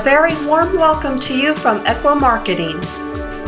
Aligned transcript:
A 0.00 0.02
very 0.02 0.46
warm 0.46 0.78
welcome 0.78 1.20
to 1.20 1.38
you 1.38 1.54
from 1.54 1.84
Ekwa 1.84 2.18
Marketing. 2.18 2.80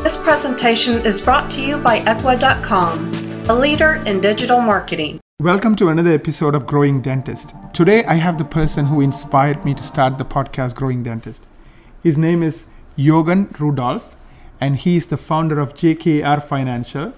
This 0.03 0.19
presentation 0.19 0.97
is 1.07 1.19
brought 1.19 1.51
to 1.53 1.63
you 1.63 1.79
by 1.79 2.01
Ekwa.com, 2.01 3.11
a 3.49 3.55
leader 3.55 3.95
in 4.05 4.21
digital 4.21 4.61
marketing. 4.61 5.19
Welcome 5.41 5.77
to 5.77 5.89
another 5.89 6.11
episode 6.11 6.55
of 6.55 6.67
Growing 6.67 7.01
Dentist. 7.01 7.55
Today 7.73 8.05
I 8.05 8.17
have 8.17 8.37
the 8.37 8.45
person 8.45 8.85
who 8.85 9.01
inspired 9.01 9.65
me 9.65 9.73
to 9.73 9.83
start 9.83 10.19
the 10.19 10.27
podcast 10.27 10.75
Growing 10.75 11.03
Dentist. 11.03 11.47
His 12.03 12.19
name 12.19 12.43
is 12.43 12.69
Jürgen 12.99 13.59
Rudolph, 13.59 14.15
and 14.61 14.77
he 14.77 14.97
is 14.99 15.07
the 15.07 15.17
founder 15.17 15.59
of 15.59 15.73
JKR 15.73 16.43
Financial. 16.43 17.15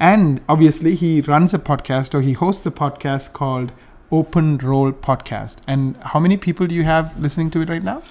And 0.00 0.40
obviously, 0.48 0.96
he 0.96 1.20
runs 1.20 1.54
a 1.54 1.60
podcast 1.60 2.16
or 2.16 2.20
he 2.20 2.32
hosts 2.32 2.66
a 2.66 2.72
podcast 2.72 3.32
called 3.32 3.70
Open 4.10 4.58
Roll 4.58 4.90
Podcast. 4.90 5.58
And 5.68 5.96
how 5.98 6.18
many 6.18 6.36
people 6.36 6.66
do 6.66 6.74
you 6.74 6.82
have 6.82 7.16
listening 7.20 7.52
to 7.52 7.60
it 7.60 7.68
right 7.68 7.84
now? 7.84 8.02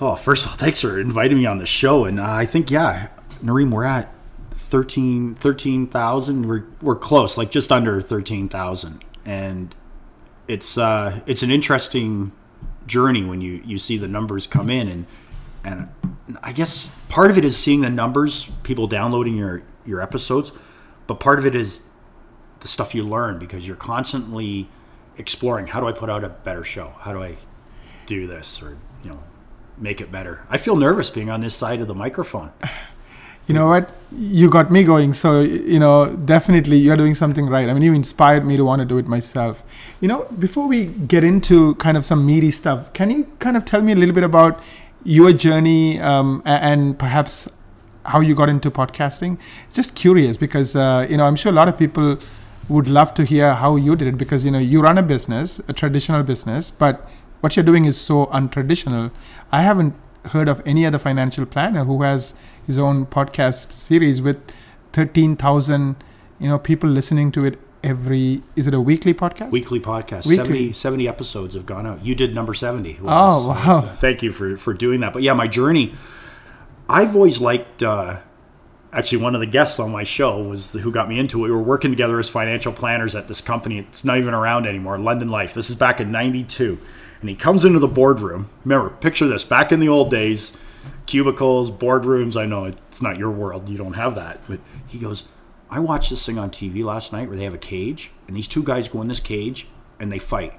Oh, 0.00 0.14
first 0.14 0.44
of 0.44 0.52
all, 0.52 0.56
thanks 0.56 0.80
for 0.80 1.00
inviting 1.00 1.38
me 1.38 1.46
on 1.46 1.58
the 1.58 1.66
show. 1.66 2.04
And 2.04 2.20
uh, 2.20 2.24
I 2.24 2.46
think, 2.46 2.70
yeah, 2.70 3.08
Naren, 3.42 3.72
we're 3.72 3.84
at 3.84 4.12
13 4.52 5.34
13,000. 5.34 6.46
We're, 6.46 6.64
we're 6.80 6.96
close, 6.96 7.36
like 7.36 7.50
just 7.50 7.72
under 7.72 8.00
13,000. 8.00 9.04
And 9.24 9.74
it's 10.46 10.78
uh, 10.78 11.20
it's 11.26 11.42
an 11.42 11.50
interesting 11.50 12.32
journey 12.86 13.24
when 13.24 13.40
you, 13.40 13.60
you 13.64 13.76
see 13.76 13.98
the 13.98 14.06
numbers 14.06 14.46
come 14.46 14.70
in. 14.70 14.88
And, 14.88 15.06
and 15.64 16.38
I 16.44 16.52
guess 16.52 16.90
part 17.08 17.30
of 17.30 17.36
it 17.36 17.44
is 17.44 17.56
seeing 17.56 17.80
the 17.80 17.90
numbers, 17.90 18.48
people 18.62 18.86
downloading 18.86 19.36
your, 19.36 19.62
your 19.84 20.00
episodes. 20.00 20.52
But 21.08 21.18
part 21.18 21.40
of 21.40 21.46
it 21.46 21.56
is 21.56 21.82
the 22.60 22.68
stuff 22.68 22.94
you 22.94 23.02
learn 23.02 23.38
because 23.38 23.66
you're 23.66 23.76
constantly 23.76 24.68
exploring 25.16 25.66
how 25.66 25.80
do 25.80 25.88
I 25.88 25.92
put 25.92 26.08
out 26.08 26.22
a 26.22 26.28
better 26.28 26.62
show? 26.62 26.94
How 27.00 27.12
do 27.12 27.20
I 27.20 27.34
do 28.06 28.28
this? 28.28 28.62
Or, 28.62 28.76
you 29.02 29.10
know, 29.10 29.22
make 29.80 30.00
it 30.00 30.10
better. 30.10 30.44
I 30.50 30.58
feel 30.58 30.76
nervous 30.76 31.10
being 31.10 31.30
on 31.30 31.40
this 31.40 31.54
side 31.54 31.80
of 31.80 31.88
the 31.88 31.94
microphone. 31.94 32.52
You 33.46 33.54
know 33.54 33.66
what? 33.66 33.90
You 34.12 34.50
got 34.50 34.70
me 34.70 34.84
going. 34.84 35.14
So, 35.14 35.40
you 35.40 35.78
know, 35.78 36.14
definitely 36.14 36.76
you're 36.76 36.98
doing 36.98 37.14
something 37.14 37.46
right. 37.46 37.66
I 37.66 37.72
mean, 37.72 37.82
you 37.82 37.94
inspired 37.94 38.46
me 38.46 38.58
to 38.58 38.64
want 38.64 38.80
to 38.80 38.84
do 38.84 38.98
it 38.98 39.08
myself. 39.08 39.64
You 40.02 40.08
know, 40.08 40.24
before 40.38 40.68
we 40.68 40.86
get 40.86 41.24
into 41.24 41.74
kind 41.76 41.96
of 41.96 42.04
some 42.04 42.26
meaty 42.26 42.50
stuff, 42.50 42.92
can 42.92 43.10
you 43.10 43.26
kind 43.38 43.56
of 43.56 43.64
tell 43.64 43.80
me 43.80 43.92
a 43.92 43.96
little 43.96 44.14
bit 44.14 44.24
about 44.24 44.62
your 45.02 45.32
journey 45.32 45.98
um, 45.98 46.42
and 46.44 46.98
perhaps 46.98 47.48
how 48.04 48.20
you 48.20 48.34
got 48.34 48.50
into 48.50 48.70
podcasting? 48.70 49.38
Just 49.72 49.94
curious 49.94 50.36
because, 50.36 50.76
uh, 50.76 51.06
you 51.08 51.16
know, 51.16 51.24
I'm 51.24 51.36
sure 51.36 51.50
a 51.50 51.54
lot 51.54 51.68
of 51.68 51.78
people 51.78 52.18
would 52.68 52.86
love 52.86 53.14
to 53.14 53.24
hear 53.24 53.54
how 53.54 53.76
you 53.76 53.96
did 53.96 54.08
it 54.08 54.18
because, 54.18 54.44
you 54.44 54.50
know, 54.50 54.58
you 54.58 54.82
run 54.82 54.98
a 54.98 55.02
business, 55.02 55.58
a 55.68 55.72
traditional 55.72 56.22
business, 56.22 56.70
but 56.70 57.08
what 57.40 57.56
you're 57.56 57.64
doing 57.64 57.84
is 57.84 57.98
so 57.98 58.26
untraditional. 58.26 59.10
I 59.50 59.62
haven't 59.62 59.94
heard 60.26 60.48
of 60.48 60.60
any 60.66 60.84
other 60.84 60.98
financial 60.98 61.46
planner 61.46 61.84
who 61.84 62.02
has 62.02 62.34
his 62.66 62.78
own 62.78 63.06
podcast 63.06 63.72
series 63.72 64.20
with 64.20 64.38
13,000 64.92 65.96
you 66.38 66.48
know 66.48 66.58
people 66.58 66.88
listening 66.90 67.32
to 67.32 67.44
it 67.44 67.58
every 67.82 68.42
is 68.56 68.66
it 68.66 68.74
a 68.74 68.80
weekly 68.80 69.14
podcast? 69.14 69.50
Weekly 69.50 69.80
podcast. 69.80 70.26
Weekly. 70.26 70.72
70, 70.72 70.72
70 70.72 71.08
episodes 71.08 71.54
have 71.54 71.64
gone 71.66 71.86
out. 71.86 72.04
You 72.04 72.14
did 72.14 72.34
number 72.34 72.52
70 72.54 72.98
Oh, 73.02 73.48
wow. 73.48 73.92
thank 73.96 74.22
you 74.22 74.32
for 74.32 74.56
for 74.56 74.74
doing 74.74 75.00
that. 75.00 75.12
But 75.12 75.22
yeah 75.22 75.32
my 75.34 75.48
journey 75.48 75.94
i've 76.90 77.14
always 77.14 77.38
liked 77.38 77.82
uh 77.82 78.18
actually 78.94 79.18
one 79.22 79.34
of 79.34 79.40
the 79.40 79.46
guests 79.46 79.78
on 79.78 79.92
my 79.92 80.02
show 80.02 80.42
was 80.42 80.72
the, 80.72 80.78
who 80.80 80.90
got 80.90 81.08
me 81.08 81.18
into 81.18 81.38
it. 81.44 81.48
We 81.48 81.50
were 81.54 81.62
working 81.62 81.90
together 81.90 82.18
as 82.18 82.28
financial 82.30 82.72
planners 82.72 83.14
at 83.14 83.28
this 83.28 83.42
company. 83.42 83.78
It's 83.78 84.02
not 84.04 84.16
even 84.16 84.32
around 84.32 84.66
anymore. 84.66 84.98
London 84.98 85.28
life. 85.28 85.52
This 85.52 85.68
is 85.68 85.76
back 85.76 86.00
in 86.00 86.10
92 86.10 86.78
and 87.20 87.28
he 87.28 87.36
comes 87.36 87.64
into 87.64 87.78
the 87.78 87.88
boardroom. 87.88 88.50
Remember 88.64 88.90
picture 88.90 89.26
this. 89.26 89.44
Back 89.44 89.72
in 89.72 89.80
the 89.80 89.88
old 89.88 90.10
days 90.10 90.56
cubicles 91.06 91.70
boardrooms 91.70 92.36
i 92.36 92.44
know 92.44 92.66
it's 92.66 93.00
not 93.00 93.18
your 93.18 93.30
world. 93.30 93.68
You 93.68 93.78
don't 93.78 93.94
have 93.94 94.14
that. 94.16 94.40
But 94.48 94.60
he 94.86 94.98
goes 94.98 95.24
i 95.70 95.78
watched 95.80 96.10
this 96.10 96.24
thing 96.24 96.38
on 96.38 96.50
tv 96.50 96.84
last 96.84 97.12
night 97.12 97.28
where 97.28 97.36
they 97.36 97.44
have 97.44 97.54
a 97.54 97.58
cage 97.58 98.10
and 98.26 98.36
these 98.36 98.48
two 98.48 98.62
guys 98.62 98.88
go 98.88 99.02
in 99.02 99.08
this 99.08 99.20
cage 99.20 99.68
and 100.00 100.10
they 100.12 100.18
fight. 100.18 100.52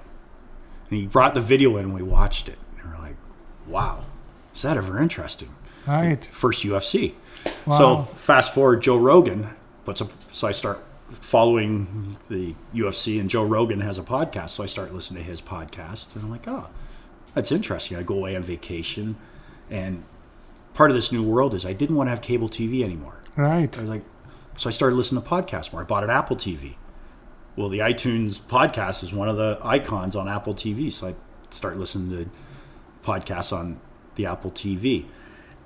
And 0.89 0.99
he 0.99 1.07
brought 1.07 1.33
the 1.33 1.41
video 1.41 1.77
in 1.77 1.85
and 1.85 1.93
we 1.93 2.01
watched 2.01 2.49
it. 2.49 2.57
And 2.81 2.91
we're 2.91 2.99
like 2.99 3.15
wow. 3.67 4.03
Is 4.53 4.63
that 4.63 4.77
ever 4.77 5.01
interesting? 5.01 5.55
Right. 5.87 6.23
First 6.25 6.63
UFC. 6.63 7.13
Wow. 7.65 7.77
So 7.77 8.03
fast 8.15 8.53
forward, 8.53 8.81
Joe 8.81 8.97
Rogan 8.97 9.49
puts 9.85 10.01
a. 10.01 10.07
So 10.31 10.47
I 10.47 10.51
start 10.51 10.83
following 11.11 12.17
the 12.29 12.55
UFC, 12.73 13.19
and 13.19 13.29
Joe 13.29 13.43
Rogan 13.43 13.81
has 13.81 13.97
a 13.97 14.03
podcast. 14.03 14.49
So 14.49 14.63
I 14.63 14.67
start 14.67 14.93
listening 14.93 15.23
to 15.23 15.29
his 15.29 15.41
podcast, 15.41 16.15
and 16.15 16.23
I'm 16.23 16.31
like, 16.31 16.47
oh, 16.47 16.67
that's 17.33 17.51
interesting. 17.51 17.97
I 17.97 18.03
go 18.03 18.15
away 18.15 18.35
on 18.35 18.43
vacation, 18.43 19.15
and 19.69 20.03
part 20.73 20.91
of 20.91 20.95
this 20.95 21.11
new 21.11 21.23
world 21.23 21.53
is 21.53 21.65
I 21.65 21.73
didn't 21.73 21.95
want 21.95 22.07
to 22.07 22.11
have 22.11 22.21
cable 22.21 22.49
TV 22.49 22.83
anymore. 22.83 23.21
right 23.35 23.75
I 23.77 23.81
was 23.81 23.89
like, 23.89 24.03
so 24.57 24.69
I 24.69 24.73
started 24.73 24.95
listening 24.95 25.21
to 25.21 25.29
podcasts 25.29 25.71
more. 25.71 25.81
I 25.81 25.85
bought 25.85 26.03
an 26.03 26.09
Apple 26.09 26.35
TV. 26.35 26.75
Well, 27.55 27.69
the 27.69 27.79
iTunes 27.79 28.39
podcast 28.39 29.03
is 29.03 29.11
one 29.11 29.29
of 29.29 29.37
the 29.37 29.59
icons 29.63 30.15
on 30.15 30.29
Apple 30.29 30.53
TV, 30.53 30.91
so 30.91 31.07
I 31.07 31.15
start 31.49 31.77
listening 31.77 32.25
to 32.25 32.29
podcasts 33.03 33.51
on 33.51 33.79
the 34.15 34.25
Apple 34.25 34.51
TV. 34.51 35.05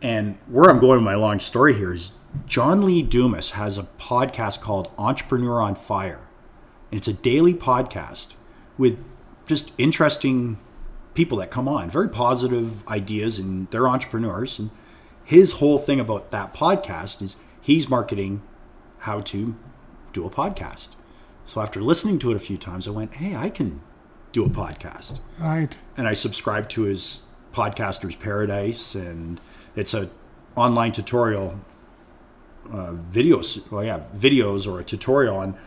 And 0.02 0.38
where 0.48 0.70
I'm 0.70 0.80
going 0.80 0.98
with 0.98 1.06
my 1.06 1.16
long 1.16 1.40
story 1.40 1.74
here 1.74 1.94
is 1.94 2.14
John 2.46 2.86
Lee 2.86 3.02
Dumas 3.02 3.52
has 3.52 3.78
a 3.78 3.88
podcast 4.00 4.62
called 4.62 4.92
Entrepreneur 4.98 5.62
on 5.62 5.76
Fire. 5.76 6.28
And 6.92 6.98
it's 7.00 7.08
a 7.08 7.14
daily 7.14 7.54
podcast 7.54 8.36
with 8.78 8.98
just 9.46 9.72
interesting 9.78 10.60
people 11.14 11.38
that 11.40 11.52
come 11.52 11.68
on, 11.68 11.90
very 11.90 12.10
positive 12.10 12.88
ideas, 12.88 13.40
and 13.40 13.70
they're 13.72 13.88
entrepreneurs. 13.88 14.60
And 14.60 14.72
his 15.24 15.54
whole 15.54 15.78
thing 15.78 16.00
about 16.00 16.32
that 16.32 16.54
podcast 16.54 17.22
is 17.22 17.36
he's 17.62 17.90
marketing 17.90 18.42
how 19.00 19.20
to 19.20 19.56
do 20.12 20.26
a 20.26 20.30
podcast. 20.30 20.90
So 21.46 21.62
after 21.62 21.82
listening 21.82 22.20
to 22.20 22.32
it 22.32 22.36
a 22.36 22.40
few 22.40 22.58
times, 22.58 22.88
I 22.88 22.92
went, 22.92 23.16
hey, 23.16 23.36
I 23.36 23.50
can 23.50 23.82
do 24.32 24.46
a 24.46 24.50
podcast 24.50 25.20
right 25.40 25.78
and 25.96 26.08
I 26.08 26.14
subscribed 26.14 26.72
to 26.72 26.84
his 26.84 27.22
Podcasters 27.54 28.20
Paradise, 28.20 28.96
and 28.96 29.40
it's 29.76 29.94
a 29.94 30.10
online 30.56 30.92
tutorial 30.92 31.60
uh, 32.72 32.94
videos. 32.94 33.70
Well, 33.72 33.84
yeah, 33.84 34.02
videos 34.16 34.72
or 34.72 34.80
a 34.80 34.84
tutorial 34.84 35.36
on 35.36 35.58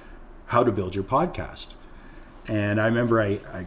how 0.46 0.64
to 0.64 0.72
build 0.72 0.94
your 0.94 1.04
podcast. 1.04 1.74
And 2.48 2.80
I 2.80 2.86
remember 2.86 3.20
I, 3.20 3.40
I 3.52 3.66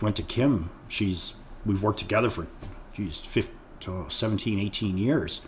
went 0.00 0.16
to 0.16 0.22
Kim. 0.22 0.70
She's 0.88 1.34
we've 1.66 1.82
worked 1.82 1.98
together 1.98 2.30
for 2.30 2.46
geez, 2.92 3.20
15, 3.20 3.54
oh, 3.88 4.08
17, 4.08 4.58
18 4.58 4.98
years. 4.98 5.40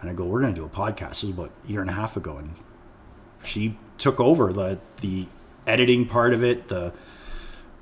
And 0.00 0.10
I 0.10 0.12
go, 0.12 0.24
we're 0.24 0.40
going 0.40 0.54
to 0.54 0.60
do 0.60 0.66
a 0.66 0.68
podcast. 0.68 1.10
This 1.10 1.22
was 1.24 1.32
about 1.32 1.50
a 1.66 1.70
year 1.70 1.80
and 1.80 1.88
a 1.88 1.94
half 1.94 2.16
ago, 2.16 2.36
and 2.36 2.54
she 3.42 3.78
took 3.96 4.20
over 4.20 4.52
the 4.52 4.78
the 5.00 5.26
editing 5.66 6.06
part 6.06 6.34
of 6.34 6.44
it, 6.44 6.68
the 6.68 6.92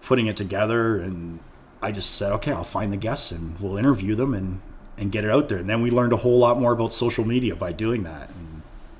putting 0.03 0.27
it 0.27 0.37
together, 0.37 0.99
and 0.99 1.41
I 1.81 1.91
just 1.91 2.13
said, 2.13 2.33
okay, 2.33 2.53
I'll 2.53 2.65
find 2.65 2.93
the 2.93 2.97
guests 2.97 3.33
and 3.33 3.59
we'll 3.59 3.77
interview 3.77 4.15
them 4.15 4.35
and 4.35 4.61
and 4.97 5.11
get 5.11 5.25
it 5.25 5.31
out 5.31 5.49
there. 5.49 5.59
And 5.59 5.69
then 5.69 5.83
we 5.83 5.91
learned 5.91 6.13
a 6.13 6.17
whole 6.17 6.39
lot 6.39 6.61
more 6.61 6.73
about 6.73 6.93
social 6.93 7.25
media 7.25 7.57
by 7.57 7.73
doing 7.73 8.05
that. 8.05 8.31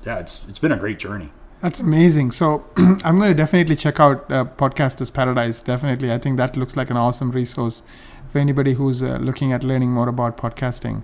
Yeah, 0.05 0.19
it's 0.19 0.47
it's 0.47 0.59
been 0.59 0.71
a 0.71 0.77
great 0.77 0.99
journey. 0.99 1.31
That's 1.61 1.79
amazing. 1.79 2.31
So 2.31 2.65
I'm 2.77 3.17
going 3.17 3.29
to 3.29 3.33
definitely 3.33 3.77
check 3.77 3.99
out 3.99 4.29
uh, 4.29 4.43
Podcasters 4.43 5.13
Paradise. 5.13 5.61
Definitely, 5.61 6.11
I 6.11 6.17
think 6.17 6.37
that 6.37 6.57
looks 6.57 6.75
like 6.75 6.89
an 6.89 6.97
awesome 6.97 7.31
resource 7.31 7.83
for 8.27 8.39
anybody 8.39 8.73
who's 8.73 9.01
uh, 9.01 9.17
looking 9.21 9.53
at 9.53 9.63
learning 9.63 9.91
more 9.91 10.09
about 10.09 10.35
podcasting. 10.35 11.03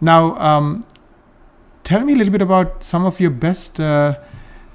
Now, 0.00 0.36
um, 0.36 0.86
tell 1.82 2.04
me 2.04 2.12
a 2.12 2.16
little 2.16 2.30
bit 2.30 2.42
about 2.42 2.84
some 2.84 3.04
of 3.04 3.18
your 3.18 3.30
best 3.30 3.80
uh, 3.80 4.18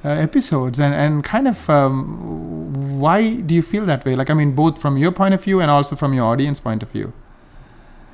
uh, 0.04 0.10
episodes 0.10 0.80
and 0.80 0.94
and 0.94 1.24
kind 1.24 1.48
of 1.48 1.70
um, 1.70 3.00
why 3.00 3.36
do 3.36 3.56
you 3.56 3.62
feel 3.62 3.86
that 3.86 4.04
way? 4.04 4.18
Like, 4.18 4.30
I 4.30 4.34
mean, 4.34 4.52
both 4.52 4.82
from 4.82 4.98
your 4.98 5.14
point 5.14 5.34
of 5.34 5.42
view 5.42 5.62
and 5.62 5.72
also 5.72 5.96
from 5.96 6.14
your 6.14 6.26
audience 6.26 6.60
point 6.60 6.84
of 6.84 6.90
view. 6.90 7.14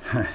I 0.12 0.28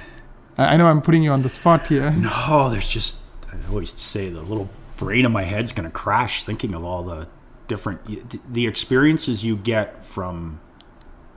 I 0.58 0.76
know 0.76 0.88
I'm 0.88 1.00
putting 1.00 1.22
you 1.22 1.30
on 1.32 1.42
the 1.42 1.48
spot 1.48 1.86
here. 1.86 2.10
No, 2.10 2.68
there's 2.70 2.88
just 2.88 3.16
I 3.50 3.56
always 3.70 3.98
say 3.98 4.28
the 4.28 4.42
little 4.42 4.68
brain 4.96 5.24
in 5.24 5.32
my 5.32 5.42
head's 5.44 5.72
going 5.72 5.88
to 5.88 5.92
crash 5.94 6.42
thinking 6.42 6.74
of 6.74 6.84
all 6.84 7.02
the 7.02 7.28
different 7.68 8.52
the 8.52 8.66
experiences 8.66 9.44
you 9.44 9.56
get 9.56 10.04
from 10.04 10.60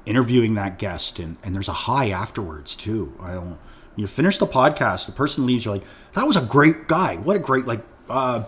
interviewing 0.06 0.56
that 0.56 0.78
guest 0.80 1.20
and 1.20 1.38
and 1.44 1.54
there's 1.56 1.70
a 1.70 1.74
high 1.74 2.10
afterwards 2.10 2.76
too. 2.76 3.14
I 3.22 3.34
don't 3.34 3.58
you 3.96 4.08
finish 4.08 4.38
the 4.38 4.48
podcast, 4.48 5.06
the 5.08 5.12
person 5.12 5.46
leaves 5.46 5.66
you're 5.66 5.76
like 5.76 5.84
that 6.14 6.26
was 6.26 6.36
a 6.38 6.42
great 6.42 6.88
guy. 6.88 7.16
What 7.18 7.36
a 7.36 7.40
great 7.40 7.66
like 7.66 7.84
uh 8.10 8.44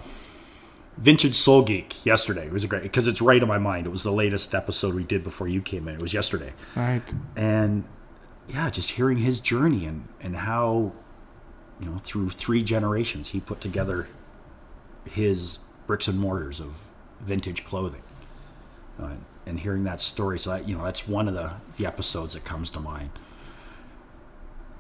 Vintage 0.98 1.36
Soul 1.36 1.64
Geek 1.64 2.06
yesterday. 2.06 2.46
It 2.46 2.52
was 2.52 2.64
a 2.64 2.68
great 2.68 2.84
because 2.84 3.08
it's 3.08 3.22
right 3.22 3.42
in 3.42 3.48
my 3.48 3.58
mind. 3.58 3.88
It 3.88 3.90
was 3.90 4.04
the 4.04 4.12
latest 4.12 4.54
episode 4.54 4.94
we 4.94 5.04
did 5.04 5.24
before 5.24 5.48
you 5.48 5.62
came 5.62 5.88
in. 5.88 5.96
It 5.96 6.02
was 6.02 6.14
yesterday 6.14 6.54
Right. 6.76 7.02
and 7.36 7.86
yeah, 8.48 8.70
just 8.70 8.92
hearing 8.92 9.18
his 9.18 9.42
journey 9.42 9.86
and 9.86 10.08
and 10.20 10.36
how 10.38 10.92
you 11.80 11.90
know 11.90 11.98
through 11.98 12.30
three 12.30 12.62
generations 12.62 13.30
he 13.30 13.40
put 13.40 13.62
together 13.62 14.08
his 15.10 15.60
bricks 15.88 16.08
and 16.08 16.20
mortars 16.20 16.60
of 16.60 16.88
vintage 17.20 17.66
clothing, 17.66 18.04
uh, 19.02 19.12
and 19.46 19.60
hearing 19.60 19.84
that 19.86 20.00
story. 20.00 20.40
So 20.40 20.52
that, 20.52 20.68
you 20.68 20.76
know 20.78 20.84
that's 20.84 21.08
one 21.08 21.28
of 21.28 21.34
the 21.34 21.52
the 21.78 21.86
episodes 21.86 22.34
that 22.34 22.44
comes 22.46 22.70
to 22.72 22.80
mind. 22.80 23.10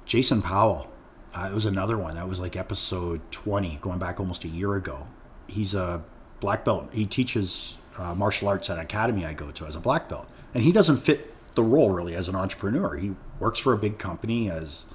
Jason 0.05 0.41
Powell, 0.41 0.89
Uh, 1.33 1.47
it 1.49 1.53
was 1.55 1.65
another 1.65 1.97
one. 1.97 2.15
That 2.15 2.27
was 2.27 2.41
like 2.41 2.57
episode 2.57 3.21
20, 3.31 3.77
going 3.81 3.99
back 3.99 4.19
almost 4.19 4.43
a 4.43 4.49
year 4.49 4.75
ago. 4.75 5.07
He's 5.47 5.73
a 5.73 6.03
black 6.41 6.65
belt. 6.65 6.89
He 6.91 7.05
teaches 7.05 7.77
uh, 7.97 8.13
martial 8.15 8.49
arts 8.49 8.69
at 8.69 8.77
an 8.77 8.83
academy 8.83 9.25
I 9.25 9.33
go 9.33 9.49
to 9.51 9.65
as 9.65 9.77
a 9.77 9.79
black 9.79 10.09
belt. 10.09 10.27
And 10.53 10.63
he 10.63 10.73
doesn't 10.73 10.97
fit 10.97 11.33
the 11.55 11.63
role 11.63 11.89
really 11.91 12.15
as 12.15 12.27
an 12.27 12.35
entrepreneur. 12.35 12.97
He 12.97 13.13
works 13.39 13.59
for 13.59 13.71
a 13.71 13.77
big 13.77 13.97
company 13.97 14.49
as 14.49 14.85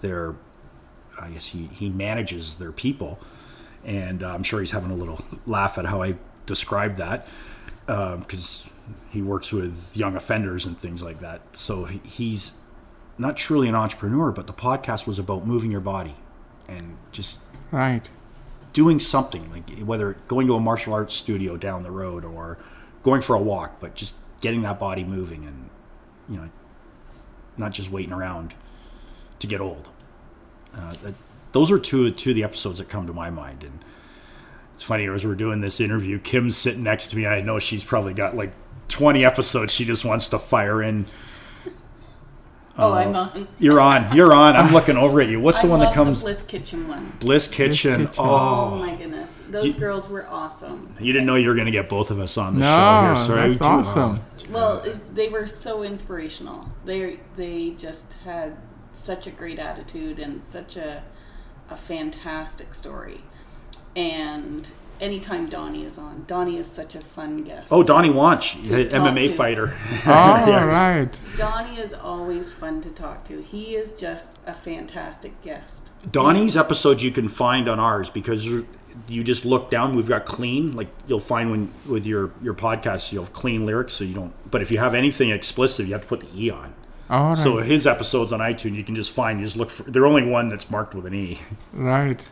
their, 0.00 0.34
I 1.20 1.28
guess 1.28 1.46
he, 1.46 1.66
he 1.66 1.90
manages 1.90 2.54
their 2.54 2.72
people. 2.72 3.18
And 3.84 4.22
uh, 4.22 4.32
I'm 4.32 4.42
sure 4.42 4.60
he's 4.60 4.70
having 4.70 4.90
a 4.90 4.96
little 4.96 5.22
laugh 5.46 5.78
at 5.78 5.86
how 5.86 6.02
I 6.02 6.16
described 6.46 6.96
that 6.98 7.26
because 7.86 8.66
um, 8.66 8.94
he 9.10 9.22
works 9.22 9.52
with 9.52 9.92
young 9.94 10.16
offenders 10.16 10.66
and 10.66 10.78
things 10.78 11.02
like 11.02 11.20
that. 11.20 11.40
So 11.56 11.84
he's 11.84 12.52
not 13.18 13.36
truly 13.36 13.68
an 13.68 13.74
entrepreneur, 13.74 14.32
but 14.32 14.46
the 14.46 14.52
podcast 14.52 15.06
was 15.06 15.18
about 15.18 15.46
moving 15.46 15.70
your 15.70 15.80
body 15.80 16.16
and 16.66 16.96
just 17.12 17.40
right 17.70 18.10
doing 18.72 18.98
something 18.98 19.50
like 19.50 19.70
whether 19.80 20.14
going 20.28 20.46
to 20.46 20.54
a 20.54 20.60
martial 20.60 20.92
arts 20.92 21.14
studio 21.14 21.56
down 21.56 21.82
the 21.82 21.90
road 21.90 22.24
or 22.24 22.58
going 23.02 23.22
for 23.22 23.36
a 23.36 23.40
walk, 23.40 23.78
but 23.80 23.94
just 23.94 24.14
getting 24.40 24.62
that 24.62 24.78
body 24.78 25.04
moving 25.04 25.46
and 25.46 25.70
you 26.28 26.36
know 26.36 26.50
not 27.56 27.72
just 27.72 27.90
waiting 27.90 28.12
around 28.12 28.54
to 29.38 29.46
get 29.46 29.60
old. 29.60 29.88
Uh, 30.74 30.92
that, 31.02 31.14
those 31.54 31.70
are 31.72 31.78
two 31.78 32.10
two 32.10 32.30
of 32.30 32.36
the 32.36 32.44
episodes 32.44 32.78
that 32.78 32.88
come 32.90 33.06
to 33.06 33.12
my 33.14 33.30
mind 33.30 33.64
and 33.64 33.82
it's 34.74 34.82
funny 34.82 35.08
as 35.08 35.24
we're 35.26 35.34
doing 35.34 35.60
this 35.62 35.80
interview 35.80 36.18
kim's 36.18 36.56
sitting 36.56 36.82
next 36.82 37.06
to 37.08 37.16
me 37.16 37.26
i 37.26 37.40
know 37.40 37.58
she's 37.58 37.82
probably 37.82 38.12
got 38.12 38.36
like 38.36 38.52
20 38.88 39.24
episodes 39.24 39.72
she 39.72 39.84
just 39.86 40.04
wants 40.04 40.28
to 40.28 40.38
fire 40.38 40.82
in 40.82 41.06
Oh, 42.76 42.92
uh, 42.92 42.96
I'm 42.96 43.14
on. 43.14 43.46
You're 43.60 43.78
on. 43.80 44.16
You're 44.16 44.34
on. 44.34 44.56
I'm 44.56 44.72
looking 44.72 44.96
over 44.96 45.20
at 45.20 45.28
you. 45.28 45.38
What's 45.38 45.60
the 45.62 45.68
I 45.68 45.70
one 45.70 45.78
love 45.78 45.90
that 45.90 45.94
comes? 45.94 46.18
The 46.18 46.24
Bliss 46.24 46.42
Kitchen 46.42 46.88
one. 46.88 47.12
Bliss 47.20 47.46
Kitchen. 47.46 48.06
Kitchen. 48.08 48.14
Oh. 48.18 48.72
Oh 48.72 48.76
my 48.84 48.96
goodness, 48.96 49.40
those 49.48 49.66
You- 49.66 49.74
girls 49.74 50.08
were 50.08 50.26
awesome. 50.28 50.92
You 50.98 51.12
didn't 51.12 51.26
know 51.26 51.36
you 51.36 51.46
were 51.50 51.54
going 51.54 51.66
to 51.66 51.70
get 51.70 51.88
both 51.88 52.10
of 52.10 52.18
us 52.18 52.36
on 52.36 52.54
the 52.54 52.62
No, 52.62 52.66
show 52.66 53.02
here. 53.04 53.16
Sorry, 53.16 53.48
that's 53.54 53.60
too. 53.60 54.00
awesome. 54.00 54.20
Well, 54.50 54.84
they 55.12 55.28
were 55.28 55.46
so 55.46 55.84
inspirational. 55.84 56.68
They 56.84 57.20
they 57.36 57.70
just 57.78 58.14
had 58.24 58.56
such 58.90 59.28
a 59.28 59.30
great 59.30 59.60
attitude 59.60 60.18
and 60.18 60.44
such 60.44 60.76
a 60.76 61.04
a 61.70 61.76
fantastic 61.76 62.74
story. 62.74 63.20
And 63.96 64.70
anytime 65.00 65.48
Donnie 65.48 65.84
is 65.84 65.98
on, 65.98 66.24
Donnie 66.26 66.58
is 66.58 66.66
such 66.70 66.94
a 66.94 67.00
fun 67.00 67.44
guest. 67.44 67.72
Oh, 67.72 67.82
Donnie 67.82 68.10
Wanch, 68.10 68.56
MMA 68.90 69.28
to. 69.28 69.34
fighter. 69.34 69.76
Oh, 70.06 70.44
Yeah. 70.48 70.64
right. 70.64 71.18
Donnie 71.38 71.76
is 71.78 71.94
always 71.94 72.50
fun 72.50 72.80
to 72.82 72.90
talk 72.90 73.24
to. 73.28 73.40
He 73.42 73.74
is 73.76 73.92
just 73.92 74.36
a 74.46 74.54
fantastic 74.54 75.40
guest. 75.42 75.90
Donnie's 76.10 76.56
episodes 76.56 77.02
you 77.02 77.10
can 77.10 77.28
find 77.28 77.68
on 77.68 77.78
ours 77.80 78.10
because 78.10 78.44
you 78.44 78.66
you 79.08 79.24
just 79.24 79.44
look 79.44 79.70
down. 79.72 79.96
We've 79.96 80.06
got 80.08 80.24
clean, 80.24 80.76
like 80.76 80.86
you'll 81.08 81.18
find 81.18 81.50
when 81.50 81.72
with 81.88 82.06
your 82.06 82.30
your 82.42 82.54
podcast, 82.54 83.10
you'll 83.12 83.24
have 83.24 83.32
clean 83.32 83.66
lyrics, 83.66 83.94
so 83.94 84.04
you 84.04 84.14
don't. 84.14 84.32
But 84.50 84.62
if 84.62 84.70
you 84.70 84.78
have 84.78 84.94
anything 84.94 85.30
explicit, 85.30 85.86
you 85.86 85.92
have 85.94 86.02
to 86.02 86.06
put 86.08 86.20
the 86.20 86.28
e 86.44 86.50
on. 86.50 86.74
All 87.10 87.28
right. 87.30 87.38
So 87.38 87.58
his 87.58 87.86
episodes 87.86 88.32
on 88.32 88.40
iTunes, 88.40 88.74
you 88.76 88.84
can 88.84 88.94
just 88.94 89.10
find. 89.10 89.38
You 89.40 89.44
just 89.46 89.56
look 89.56 89.70
for. 89.70 89.82
They're 89.84 90.06
only 90.06 90.26
one 90.26 90.48
that's 90.48 90.70
marked 90.70 90.94
with 90.94 91.06
an 91.06 91.14
e. 91.14 91.38
Right. 91.72 92.24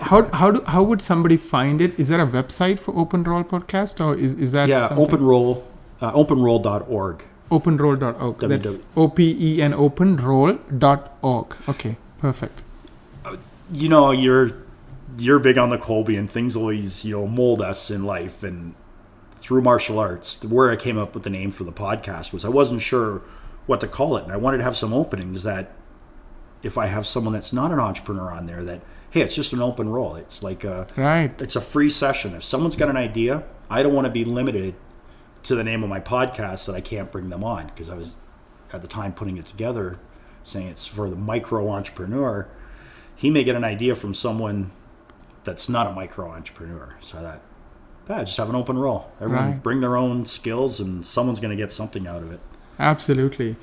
How 0.00 0.24
how 0.32 0.50
do, 0.50 0.62
how 0.64 0.82
would 0.82 1.00
somebody 1.00 1.36
find 1.36 1.80
it? 1.80 1.98
Is 1.98 2.08
there 2.08 2.20
a 2.20 2.26
website 2.26 2.78
for 2.80 2.94
Open 2.96 3.22
Roll 3.24 3.44
podcast, 3.44 4.04
or 4.04 4.14
is, 4.16 4.34
is 4.34 4.52
that 4.52 4.68
Yeah, 4.68 4.88
something- 4.88 5.04
open 5.06 5.24
roll, 5.24 5.64
uh, 6.00 6.12
openroll.org. 6.12 7.22
openroll.org? 7.50 8.38
That's 8.40 8.66
www. 8.66 8.82
O 8.96 9.08
P 9.08 9.36
E 9.40 9.62
N 9.62 9.72
openroll.org. 9.72 11.56
Okay, 11.68 11.96
perfect. 12.20 12.62
you 13.72 13.88
know 13.88 14.10
you're 14.10 14.50
you're 15.18 15.38
big 15.38 15.56
on 15.58 15.70
the 15.70 15.78
Kolbe 15.78 16.18
and 16.18 16.30
things 16.30 16.56
always 16.56 17.04
you 17.04 17.16
know 17.16 17.26
mold 17.26 17.60
us 17.62 17.90
in 17.90 18.04
life 18.04 18.42
and 18.42 18.74
through 19.36 19.60
martial 19.62 19.98
arts 19.98 20.42
where 20.44 20.70
I 20.70 20.76
came 20.76 20.98
up 20.98 21.14
with 21.14 21.22
the 21.24 21.30
name 21.30 21.50
for 21.52 21.64
the 21.64 21.72
podcast 21.72 22.32
was 22.32 22.44
I 22.44 22.48
wasn't 22.48 22.82
sure 22.82 23.22
what 23.68 23.80
to 23.80 23.86
call 23.86 24.16
it 24.16 24.24
and 24.24 24.32
I 24.32 24.36
wanted 24.36 24.58
to 24.58 24.64
have 24.64 24.76
some 24.76 24.92
openings 24.92 25.44
that 25.44 25.70
if 26.64 26.76
I 26.76 26.86
have 26.86 27.06
someone 27.06 27.32
that's 27.34 27.52
not 27.52 27.70
an 27.70 27.78
entrepreneur 27.78 28.32
on 28.32 28.46
there 28.46 28.64
that 28.64 28.80
hey 29.10 29.20
it's 29.20 29.34
just 29.36 29.52
an 29.52 29.60
open 29.60 29.88
role 29.88 30.16
it's 30.16 30.42
like 30.42 30.64
a 30.64 30.86
Right. 30.96 31.40
it's 31.40 31.54
a 31.54 31.60
free 31.60 31.88
session 31.90 32.34
if 32.34 32.42
someone's 32.42 32.74
got 32.76 32.88
an 32.88 32.96
idea 32.96 33.44
I 33.70 33.82
don't 33.84 33.94
want 33.94 34.06
to 34.06 34.10
be 34.10 34.24
limited 34.24 34.74
to 35.44 35.54
the 35.54 35.62
name 35.62 35.82
of 35.84 35.88
my 35.88 36.00
podcast 36.00 36.66
that 36.66 36.74
I 36.74 36.80
can't 36.80 37.12
bring 37.12 37.28
them 37.28 37.44
on 37.44 37.66
because 37.68 37.88
I 37.88 37.94
was 37.94 38.16
at 38.72 38.80
the 38.82 38.88
time 38.88 39.12
putting 39.12 39.36
it 39.36 39.44
together 39.44 39.98
saying 40.42 40.66
it's 40.68 40.84
for 40.86 41.08
the 41.08 41.16
micro 41.16 41.70
entrepreneur 41.70 42.48
he 43.14 43.30
may 43.30 43.44
get 43.44 43.54
an 43.54 43.64
idea 43.64 43.94
from 43.94 44.14
someone 44.14 44.70
that's 45.44 45.68
not 45.68 45.86
a 45.86 45.92
micro 45.92 46.30
entrepreneur. 46.30 46.96
So 47.00 47.20
that, 47.22 47.40
yeah, 48.08 48.22
just 48.22 48.36
have 48.36 48.48
an 48.50 48.54
open 48.54 48.76
role. 48.78 49.10
Everyone 49.20 49.46
Right. 49.52 49.62
bring 49.62 49.80
their 49.80 49.96
own 49.96 50.24
skills, 50.24 50.78
and 50.78 51.04
someone's 51.04 51.40
going 51.40 51.50
to 51.50 51.56
get 51.56 51.72
something 51.72 52.06
out 52.06 52.22
of 52.22 52.30
it. 52.30 52.38
Absolutely. 52.78 53.56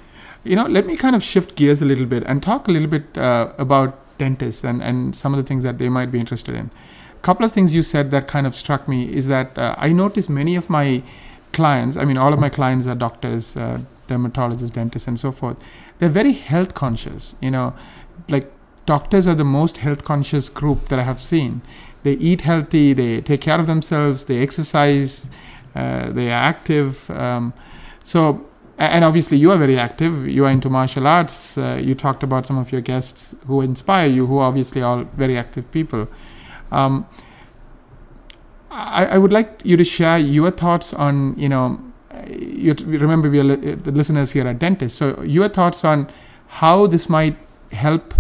You 0.44 0.56
know, 0.56 0.66
let 0.66 0.86
me 0.86 0.96
kind 0.96 1.16
of 1.16 1.24
shift 1.24 1.56
gears 1.56 1.82
a 1.82 1.86
little 1.86 2.06
bit 2.06 2.24
and 2.26 2.44
talk 2.44 2.68
a 2.68 2.72
little 2.72 2.88
bit 2.88 3.18
uh, 3.18 3.52
about 3.58 4.00
dentists 4.18 4.64
and, 4.64 4.82
and 4.82 5.16
some 5.16 5.34
of 5.34 5.38
the 5.38 5.48
things 5.48 5.64
that 5.64 5.78
they 5.78 5.90
might 5.90 6.12
be 6.12 6.20
interested 6.20 6.56
in. 6.56 6.70
A 7.16 7.20
couple 7.22 7.46
of 7.46 7.52
things 7.52 7.74
you 7.74 7.82
said 7.82 8.12
that 8.12 8.28
kind 8.28 8.46
of 8.46 8.56
struck 8.56 8.88
me 8.88 9.12
is 9.12 9.28
that 9.28 9.58
uh, 9.58 9.76
I 9.78 9.92
noticed 9.92 10.30
many 10.30 10.56
of 10.56 10.70
my 10.70 11.02
clients, 11.54 11.98
I 11.98 12.06
mean, 12.06 12.18
all 12.18 12.34
of 12.34 12.40
my 12.40 12.50
clients 12.50 12.86
are 12.86 12.96
doctors, 12.96 13.58
uh, 13.58 13.82
dermatologists, 14.08 14.74
dentists, 14.74 15.08
and 15.08 15.20
so 15.20 15.32
forth. 15.32 15.58
They're 15.98 16.10
very 16.10 16.34
health 16.34 16.74
conscious. 16.74 17.36
You 17.42 17.52
know, 17.52 17.74
like 18.30 18.46
doctors 18.86 19.28
are 19.28 19.36
the 19.36 19.46
most 19.46 19.78
health 19.78 20.04
conscious 20.04 20.50
group 20.50 20.90
that 20.90 21.00
I 21.00 21.04
have 21.04 21.20
seen. 21.20 21.62
They 22.04 22.14
eat 22.14 22.42
healthy, 22.42 22.94
they 22.94 23.22
take 23.22 23.42
care 23.42 23.60
of 23.60 23.66
themselves, 23.66 24.26
they 24.26 24.42
exercise, 24.44 25.30
uh, 25.74 26.12
they 26.12 26.28
are 26.30 26.44
active. 26.44 27.10
Um, 27.10 27.54
so, 28.04 28.48
and 28.78 29.06
obviously, 29.06 29.38
you 29.38 29.52
are 29.52 29.58
very 29.58 29.80
active. 29.80 30.28
You 30.28 30.46
are 30.46 30.50
into 30.50 30.70
martial 30.70 31.08
arts. 31.08 31.58
Uh, 31.58 31.80
you 31.82 31.96
talked 31.96 32.24
about 32.24 32.46
some 32.46 32.58
of 32.58 32.72
your 32.72 32.82
guests 32.82 33.34
who 33.48 33.62
inspire 33.62 34.08
you, 34.08 34.26
who 34.26 34.38
are 34.38 34.48
obviously 34.50 34.82
all 34.82 35.06
very 35.16 35.38
active 35.38 35.72
people. 35.72 36.08
Um, 36.72 37.08
I, 38.70 39.06
I 39.06 39.18
would 39.18 39.32
like 39.32 39.62
you 39.64 39.78
to 39.78 39.86
share 39.86 40.18
your 40.18 40.52
thoughts 40.52 40.94
on, 40.94 41.38
you 41.40 41.48
know, 41.48 41.80
you 42.28 42.76
remember 42.84 43.30
we 43.30 43.40
are 43.40 43.46
li- 43.46 43.76
the 43.76 43.92
listeners 43.92 44.32
here 44.32 44.46
are 44.46 44.54
dentists. 44.54 44.98
So, 44.98 45.22
your 45.24 45.48
thoughts 45.48 45.86
on 45.86 46.12
how 46.48 46.86
this 46.86 47.08
might 47.08 47.38
help 47.72 48.14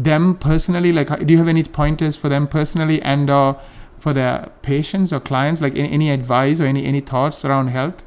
them 0.00 0.36
personally. 0.36 0.92
Like, 0.92 1.24
do 1.24 1.32
you 1.32 1.38
have 1.38 1.48
any 1.48 1.62
pointers 1.62 2.16
for 2.16 2.28
them 2.28 2.48
personally 2.48 3.00
and 3.02 3.30
or 3.30 3.60
for 4.00 4.12
their 4.12 4.50
patients 4.62 5.12
or 5.12 5.20
clients? 5.20 5.60
Like, 5.60 5.76
any, 5.76 5.92
any 5.92 6.10
advice 6.10 6.60
or 6.60 6.64
any 6.64 6.84
any 6.84 7.00
thoughts 7.00 7.44
around 7.44 7.68
health 7.68 8.02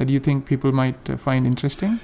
that 0.00 0.08
you 0.08 0.18
think 0.18 0.46
people 0.46 0.72
might 0.72 1.10
uh, 1.10 1.16
find 1.18 1.46
interesting? 1.46 2.00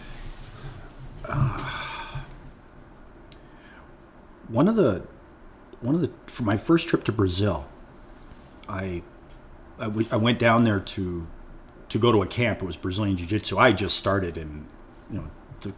One 4.48 4.68
of 4.68 4.76
the, 4.76 5.02
one 5.80 5.94
of 5.94 6.02
the, 6.02 6.10
for 6.26 6.42
my 6.42 6.58
first 6.58 6.88
trip 6.88 7.04
to 7.04 7.12
Brazil, 7.12 7.66
I, 8.68 9.02
I, 9.78 9.84
w- 9.84 10.06
I 10.12 10.16
went 10.16 10.38
down 10.38 10.60
there 10.60 10.78
to, 10.78 11.26
to 11.88 11.98
go 11.98 12.12
to 12.12 12.20
a 12.20 12.26
camp. 12.26 12.60
It 12.60 12.66
was 12.66 12.76
Brazilian 12.76 13.16
Jiu 13.16 13.26
Jitsu. 13.26 13.56
I 13.56 13.72
just 13.72 13.96
started, 13.96 14.36
and 14.36 14.66
you 15.10 15.16
know, 15.16 15.30
the, 15.60 15.72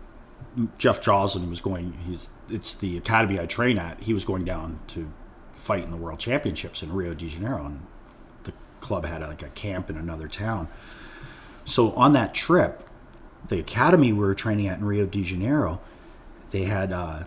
Jeff 0.76 1.00
Joslin 1.00 1.48
was 1.48 1.60
going. 1.60 1.92
He's 2.04 2.30
it's 2.50 2.74
the 2.74 2.96
academy 2.96 3.38
I 3.38 3.46
train 3.46 3.78
at. 3.78 4.02
He 4.02 4.12
was 4.12 4.24
going 4.24 4.44
down 4.44 4.80
to 4.88 5.08
fight 5.52 5.84
in 5.84 5.92
the 5.92 5.96
World 5.96 6.18
Championships 6.18 6.82
in 6.82 6.92
Rio 6.92 7.14
de 7.14 7.28
Janeiro, 7.28 7.64
and 7.64 7.86
the 8.42 8.52
club 8.80 9.04
had 9.04 9.20
like 9.22 9.42
a 9.42 9.50
camp 9.50 9.88
in 9.88 9.96
another 9.96 10.26
town. 10.26 10.66
So 11.68 11.92
on 11.92 12.12
that 12.12 12.34
trip, 12.34 12.88
the 13.48 13.60
academy 13.60 14.12
we 14.12 14.20
were 14.20 14.34
training 14.34 14.68
at 14.68 14.78
in 14.78 14.84
Rio 14.84 15.06
de 15.06 15.22
Janeiro, 15.22 15.80
they 16.50 16.64
had 16.64 16.92
uh, 16.92 17.24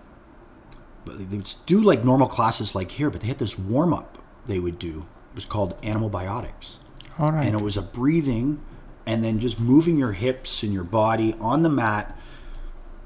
they 1.06 1.38
would 1.38 1.54
do 1.66 1.82
like 1.82 2.04
normal 2.04 2.28
classes 2.28 2.74
like 2.74 2.92
here, 2.92 3.10
but 3.10 3.22
they 3.22 3.28
had 3.28 3.40
this 3.40 3.58
warm 3.58 3.94
up 3.94 4.18
they 4.48 4.60
would 4.60 4.80
do. 4.80 5.06
It 5.32 5.36
was 5.36 5.46
called 5.46 5.78
animal 5.82 6.10
biotics 6.10 6.78
All 7.18 7.30
right. 7.30 7.46
and 7.46 7.56
it 7.56 7.62
was 7.62 7.78
a 7.78 7.82
breathing 7.82 8.62
and 9.06 9.24
then 9.24 9.40
just 9.40 9.60
moving 9.60 9.98
your 9.98 10.12
hips 10.12 10.64
and 10.64 10.74
your 10.74 10.84
body 10.84 11.36
on 11.40 11.64
the 11.64 11.70
mat 11.70 12.18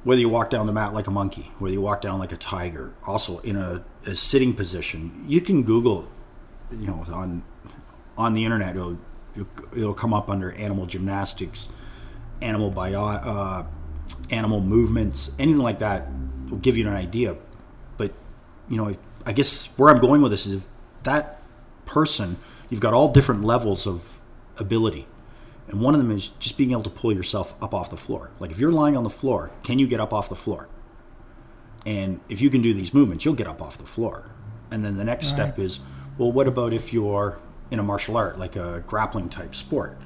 whether 0.04 0.20
you 0.20 0.30
walk 0.30 0.50
down 0.50 0.66
the 0.68 0.74
mat 0.74 0.94
like 0.94 1.06
a 1.08 1.12
monkey 1.12 1.52
whether 1.60 1.74
you 1.74 1.82
walk 1.82 2.02
down 2.02 2.20
like 2.20 2.32
a 2.32 2.38
tiger 2.38 2.94
also 3.06 3.40
in 3.40 3.56
a, 3.56 3.84
a 4.08 4.16
sitting 4.16 4.54
position 4.54 5.24
you 5.28 5.40
can 5.40 5.64
google 5.64 6.08
you 6.72 6.88
know 6.88 7.06
on 7.12 7.44
on 8.18 8.34
the 8.34 8.44
internet 8.44 8.76
it'll 9.76 9.94
come 9.94 10.14
up 10.14 10.30
under 10.30 10.52
animal 10.54 10.86
gymnastics 10.86 11.70
animal 12.42 12.70
bio 12.70 13.04
uh, 13.04 13.66
animal 14.30 14.62
movements 14.62 15.32
anything 15.40 15.62
like 15.62 15.80
that 15.80 16.08
will 16.50 16.58
give 16.58 16.78
you 16.78 16.88
an 16.88 16.94
idea. 16.94 17.36
But 17.98 18.14
you 18.70 18.78
know 18.78 18.94
i 19.26 19.34
guess 19.34 19.66
where 19.78 19.90
i'm 19.90 20.00
going 20.00 20.22
with 20.22 20.32
this 20.32 20.46
is 20.46 20.56
if 20.56 20.68
that 21.04 21.42
person 21.86 22.38
you've 22.70 22.80
got 22.80 22.94
all 22.94 23.12
different 23.12 23.44
levels 23.44 23.88
of 23.88 24.20
ability. 24.58 25.08
And 25.68 25.82
one 25.82 25.96
of 25.96 26.00
them 26.00 26.12
is 26.12 26.30
just 26.30 26.58
being 26.58 26.72
able 26.72 26.84
to 26.84 26.90
pull 26.92 27.12
yourself 27.12 27.56
up 27.62 27.74
off 27.74 27.90
the 27.90 27.98
floor. 27.98 28.32
Like 28.40 28.52
if 28.52 28.60
you're 28.60 28.72
lying 28.72 28.96
on 28.96 29.04
the 29.04 29.10
floor 29.10 29.52
can 29.64 29.80
you 29.80 29.88
get 29.88 30.00
up 30.00 30.14
off 30.14 30.30
the 30.30 30.36
floor? 30.36 30.68
And 31.86 32.20
if 32.30 32.42
you 32.42 32.50
can 32.50 32.62
do 32.62 32.74
these 32.74 32.94
movements, 32.94 33.26
you'll 33.26 33.36
get 33.36 33.48
up 33.48 33.62
off 33.62 33.78
the 33.78 33.86
floor. 33.86 34.32
And 34.72 34.84
then 34.84 34.98
the 34.98 35.04
next 35.04 35.28
step 35.28 35.60
is, 35.60 35.80
well, 36.18 36.32
what 36.32 36.48
about 36.48 36.74
if 36.74 36.92
you're 36.92 37.38
in 37.72 37.80
a 37.80 37.84
martial 37.84 38.18
art, 38.18 38.38
like 38.40 38.56
a 38.56 38.84
grappling 38.88 39.30
type 39.30 39.56
sport? 39.56 39.98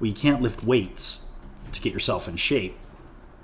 Well, 0.00 0.08
you 0.08 0.14
can't 0.14 0.42
lift 0.42 0.64
weights 0.64 1.20
to 1.72 1.80
get 1.80 1.92
yourself 1.92 2.28
in 2.28 2.36
shape 2.36 2.76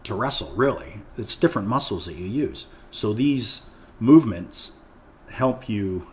to 0.04 0.14
wrestle, 0.14 0.52
really. 0.54 0.95
It's 1.16 1.37
different 1.37 1.69
muscles 1.69 2.07
that 2.07 2.14
you 2.14 2.26
use. 2.26 2.66
So 2.90 3.12
these 3.12 3.62
movements 3.99 4.73
help 5.30 5.69
you 5.69 6.07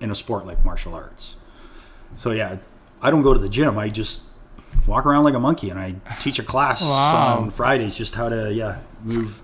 in 0.00 0.10
a 0.10 0.14
sport 0.14 0.46
like 0.46 0.64
martial 0.64 0.94
arts. 0.94 1.36
So 2.16 2.30
yeah, 2.32 2.58
I 3.00 3.10
don't 3.10 3.22
go 3.22 3.32
to 3.34 3.40
the 3.40 3.48
gym. 3.48 3.78
I 3.78 3.88
just 3.88 4.22
walk 4.86 5.06
around 5.06 5.24
like 5.24 5.34
a 5.34 5.40
monkey 5.40 5.70
and 5.70 5.78
I 5.78 5.94
teach 6.18 6.38
a 6.38 6.42
class 6.42 6.82
Wow. 6.82 7.38
on 7.40 7.50
Fridays 7.50 7.96
just 7.96 8.14
how 8.14 8.28
to 8.28 8.52
yeah, 8.52 8.78
move 9.02 9.40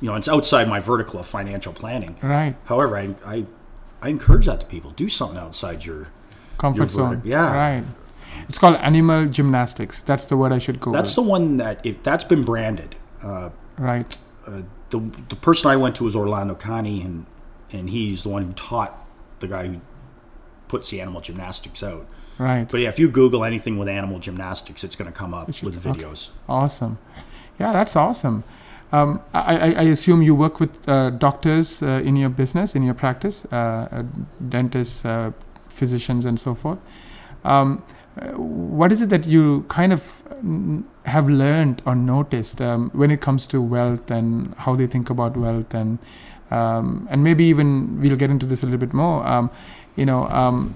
you 0.00 0.10
know, 0.10 0.14
it's 0.16 0.28
outside 0.28 0.68
my 0.68 0.78
vertical 0.78 1.18
of 1.20 1.26
financial 1.26 1.72
planning. 1.72 2.16
Right. 2.22 2.54
However, 2.66 2.98
I 2.98 3.14
I, 3.24 3.46
I 4.02 4.08
encourage 4.10 4.46
that 4.46 4.60
to 4.60 4.66
people. 4.66 4.90
Do 4.90 5.08
something 5.08 5.38
outside 5.38 5.84
your 5.86 6.08
Comfort 6.58 6.90
zone. 6.90 7.22
yeah. 7.24 7.54
Right. 7.54 7.84
It's 8.48 8.58
called 8.58 8.76
animal 8.76 9.26
gymnastics. 9.26 10.02
That's 10.02 10.24
the 10.26 10.36
word 10.36 10.52
I 10.52 10.58
should 10.58 10.78
go 10.80 10.92
That's 10.92 11.16
with. 11.16 11.24
the 11.26 11.30
one 11.30 11.56
that 11.56 11.84
if 11.84 12.02
that's 12.02 12.24
been 12.24 12.42
branded. 12.42 12.94
Uh, 13.22 13.50
right. 13.78 14.16
the 14.90 15.00
the 15.28 15.36
person 15.36 15.70
I 15.70 15.76
went 15.76 15.96
to 15.96 16.04
was 16.04 16.14
Orlando 16.14 16.54
Cani, 16.54 17.02
and 17.02 17.26
and 17.72 17.90
he's 17.90 18.22
the 18.22 18.28
one 18.28 18.42
who 18.42 18.52
taught 18.52 19.04
the 19.40 19.48
guy 19.48 19.66
who 19.66 19.80
puts 20.68 20.90
the 20.90 21.00
animal 21.00 21.20
gymnastics 21.20 21.82
out. 21.82 22.06
Right. 22.38 22.68
But 22.70 22.80
yeah, 22.80 22.88
if 22.88 22.98
you 22.98 23.08
Google 23.08 23.44
anything 23.44 23.78
with 23.78 23.88
animal 23.88 24.18
gymnastics, 24.18 24.84
it's 24.84 24.94
going 24.96 25.10
to 25.10 25.16
come 25.18 25.34
up 25.34 25.52
should- 25.52 25.64
with 25.64 25.84
okay. 25.86 25.98
videos. 25.98 26.30
Awesome. 26.48 26.98
Yeah, 27.58 27.72
that's 27.72 27.96
awesome. 27.96 28.44
Um, 28.92 29.20
I, 29.34 29.56
I, 29.56 29.70
I 29.72 29.82
assume 29.84 30.22
you 30.22 30.34
work 30.34 30.60
with 30.60 30.88
uh, 30.88 31.10
doctors 31.10 31.82
uh, 31.82 32.02
in 32.04 32.14
your 32.14 32.28
business, 32.28 32.76
in 32.76 32.82
your 32.84 32.94
practice, 32.94 33.44
uh, 33.50 33.56
uh, 33.90 34.02
dentists, 34.48 35.04
uh, 35.04 35.32
physicians, 35.76 36.24
and 36.24 36.40
so 36.40 36.54
forth. 36.54 36.78
Um, 37.44 37.82
uh, 38.20 38.28
what 38.32 38.92
is 38.92 39.02
it 39.02 39.10
that 39.10 39.26
you 39.26 39.64
kind 39.68 39.92
of 39.92 40.22
have 41.04 41.28
learned 41.28 41.82
or 41.86 41.94
noticed 41.94 42.60
um, 42.60 42.90
when 42.90 43.10
it 43.10 43.20
comes 43.20 43.46
to 43.46 43.60
wealth 43.60 44.10
and 44.10 44.54
how 44.56 44.74
they 44.74 44.86
think 44.86 45.10
about 45.10 45.36
wealth 45.36 45.74
and 45.74 45.98
um, 46.50 47.08
and 47.10 47.24
maybe 47.24 47.44
even 47.44 48.00
we'll 48.00 48.16
get 48.16 48.30
into 48.30 48.46
this 48.46 48.62
a 48.62 48.66
little 48.66 48.78
bit 48.78 48.92
more. 48.92 49.26
Um, 49.26 49.50
you 49.96 50.06
know, 50.06 50.28
um, 50.28 50.74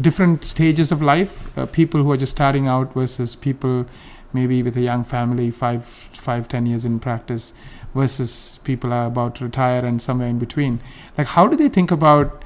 different 0.00 0.44
stages 0.44 0.92
of 0.92 1.02
life. 1.02 1.56
Uh, 1.58 1.66
people 1.66 2.02
who 2.02 2.12
are 2.12 2.16
just 2.16 2.32
starting 2.32 2.68
out 2.68 2.94
versus 2.94 3.34
people 3.34 3.86
maybe 4.32 4.62
with 4.62 4.76
a 4.76 4.80
young 4.80 5.04
family, 5.04 5.50
five, 5.50 5.84
five, 5.84 6.48
ten 6.48 6.66
years 6.66 6.84
in 6.84 7.00
practice, 7.00 7.52
versus 7.94 8.60
people 8.64 8.92
are 8.92 9.06
about 9.06 9.34
to 9.36 9.44
retire 9.44 9.84
and 9.84 10.00
somewhere 10.02 10.28
in 10.28 10.38
between. 10.38 10.80
Like, 11.16 11.28
how 11.28 11.48
do 11.48 11.56
they 11.56 11.68
think 11.68 11.90
about 11.90 12.42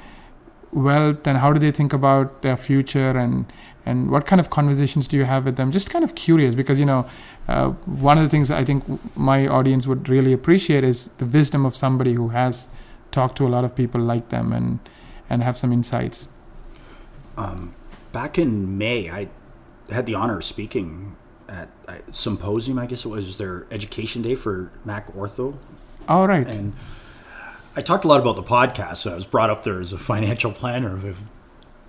wealth 0.73 1.27
and 1.27 1.39
how 1.39 1.53
do 1.53 1.61
they 1.61 1.71
think 1.71 1.93
about 1.93 2.43
their 2.43 2.57
future 2.57 3.11
and 3.19 3.47
and 3.85 4.11
what 4.11 4.27
kind 4.27 4.41
of 4.41 4.51
conversations 4.51 5.09
do 5.09 5.17
you 5.17 5.25
have 5.25 5.45
with 5.45 5.57
them? 5.57 5.73
Just 5.73 5.91
kind 5.91 6.05
of 6.05 6.15
curious 6.15 6.55
because 6.55 6.79
you 6.79 6.87
know, 6.87 7.07
uh, 7.49 7.71
one 7.71 8.17
of 8.19 8.25
the 8.25 8.31
things 8.31 8.51
I 8.51 8.65
think 8.65 8.85
my 9.17 9.47
audience 9.47 9.87
would 9.89 10.09
really 10.09 10.33
appreciate 10.33 10.85
is 10.85 11.09
the 11.19 11.27
wisdom 11.27 11.67
of 11.67 11.75
somebody 11.75 12.15
who 12.15 12.29
has 12.29 12.69
talked 13.11 13.37
to 13.39 13.47
a 13.47 13.51
lot 13.51 13.65
of 13.65 13.75
people 13.75 14.01
like 14.01 14.29
them 14.31 14.53
and 14.53 14.79
and 15.29 15.43
have 15.43 15.57
some 15.57 15.73
insights. 15.73 16.29
Back 18.13 18.39
in 18.39 18.79
May, 18.79 19.11
I 19.11 19.29
had 19.91 20.07
the 20.07 20.15
honor 20.15 20.39
of 20.39 20.45
speaking 20.45 21.17
at 21.49 21.71
a 21.89 22.01
symposium. 22.13 22.79
I 22.79 22.87
guess 22.87 23.05
it 23.05 23.09
was 23.09 23.37
their 23.39 23.67
education 23.71 24.23
day 24.23 24.35
for 24.35 24.71
Mac 24.85 25.13
Ortho, 25.15 25.57
All 26.09 26.29
right. 26.29 26.47
and 26.47 26.75
I 27.75 27.83
talked 27.83 28.05
a 28.05 28.09
lot 28.09 28.21
about 28.21 28.37
the 28.37 28.43
podcast. 28.43 28.99
So 28.99 29.13
I 29.13 29.15
was 29.15 29.27
brought 29.27 29.51
up 29.51 29.65
there 29.65 29.81
as 29.81 29.93
a 29.93 29.99
financial 29.99 30.53
planner. 30.53 31.15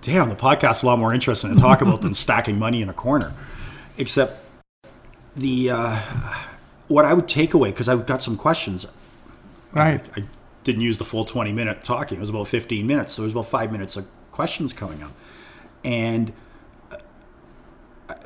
Damn, 0.00 0.28
the 0.28 0.36
podcast's 0.36 0.82
a 0.82 0.86
lot 0.86 0.98
more 0.98 1.12
interesting 1.12 1.54
to 1.54 1.60
talk 1.60 1.82
about 1.82 2.00
than 2.00 2.14
stacking 2.14 2.58
money 2.58 2.82
in 2.82 2.88
a 2.88 2.94
corner. 2.94 3.34
Except 3.96 4.40
the 5.36 5.70
uh, 5.70 5.96
what 6.88 7.04
I 7.04 7.14
would 7.14 7.28
take 7.28 7.54
away 7.54 7.70
because 7.70 7.88
I've 7.88 8.06
got 8.06 8.22
some 8.22 8.36
questions. 8.36 8.86
right. 9.72 10.04
I 10.16 10.22
didn't 10.62 10.80
use 10.80 10.96
the 10.96 11.04
full 11.04 11.24
20 11.26 11.52
minute 11.52 11.82
talking. 11.82 12.16
It 12.16 12.20
was 12.20 12.30
about 12.30 12.48
15 12.48 12.86
minutes. 12.86 13.12
So 13.12 13.22
there 13.22 13.26
was 13.26 13.32
about 13.32 13.46
five 13.46 13.70
minutes 13.70 13.96
of 13.96 14.06
questions 14.32 14.72
coming 14.72 15.02
up. 15.02 15.12
And 15.84 16.32
uh, 16.90 16.96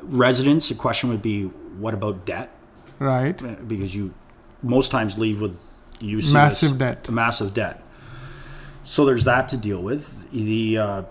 residents, 0.01 0.69
the 0.69 0.75
question 0.75 1.09
would 1.09 1.21
be, 1.21 1.43
what 1.43 1.93
about 1.93 2.25
debt? 2.25 2.49
Right. 2.97 3.67
Because 3.67 3.93
you 3.93 4.13
most 4.63 4.91
times 4.91 5.17
leave 5.17 5.41
with 5.41 5.59
you 5.99 6.21
see 6.21 6.33
Massive 6.33 6.77
debt. 6.77 7.09
Massive 7.09 7.53
debt. 7.53 7.83
So 8.83 9.05
there's 9.05 9.25
that 9.25 9.49
to 9.49 9.57
deal 9.57 9.81
with. 9.81 10.31
The 10.31 10.77
uh, 10.77 11.03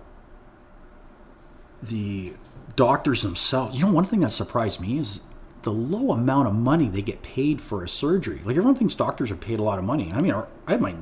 the 1.82 2.34
doctors 2.76 3.22
themselves. 3.22 3.78
You 3.78 3.86
know, 3.86 3.92
one 3.92 4.04
thing 4.04 4.20
that 4.20 4.30
surprised 4.30 4.80
me 4.80 4.98
is 4.98 5.20
the 5.62 5.72
low 5.72 6.12
amount 6.12 6.48
of 6.48 6.54
money 6.54 6.88
they 6.88 7.02
get 7.02 7.22
paid 7.22 7.60
for 7.60 7.84
a 7.84 7.88
surgery. 7.88 8.40
Like 8.44 8.56
everyone 8.56 8.74
thinks 8.74 8.94
doctors 8.94 9.30
are 9.30 9.36
paid 9.36 9.60
a 9.60 9.62
lot 9.62 9.78
of 9.78 9.84
money. 9.84 10.10
I 10.12 10.20
mean, 10.20 10.32
I 10.32 10.70
had 10.70 10.80
my 10.80 10.94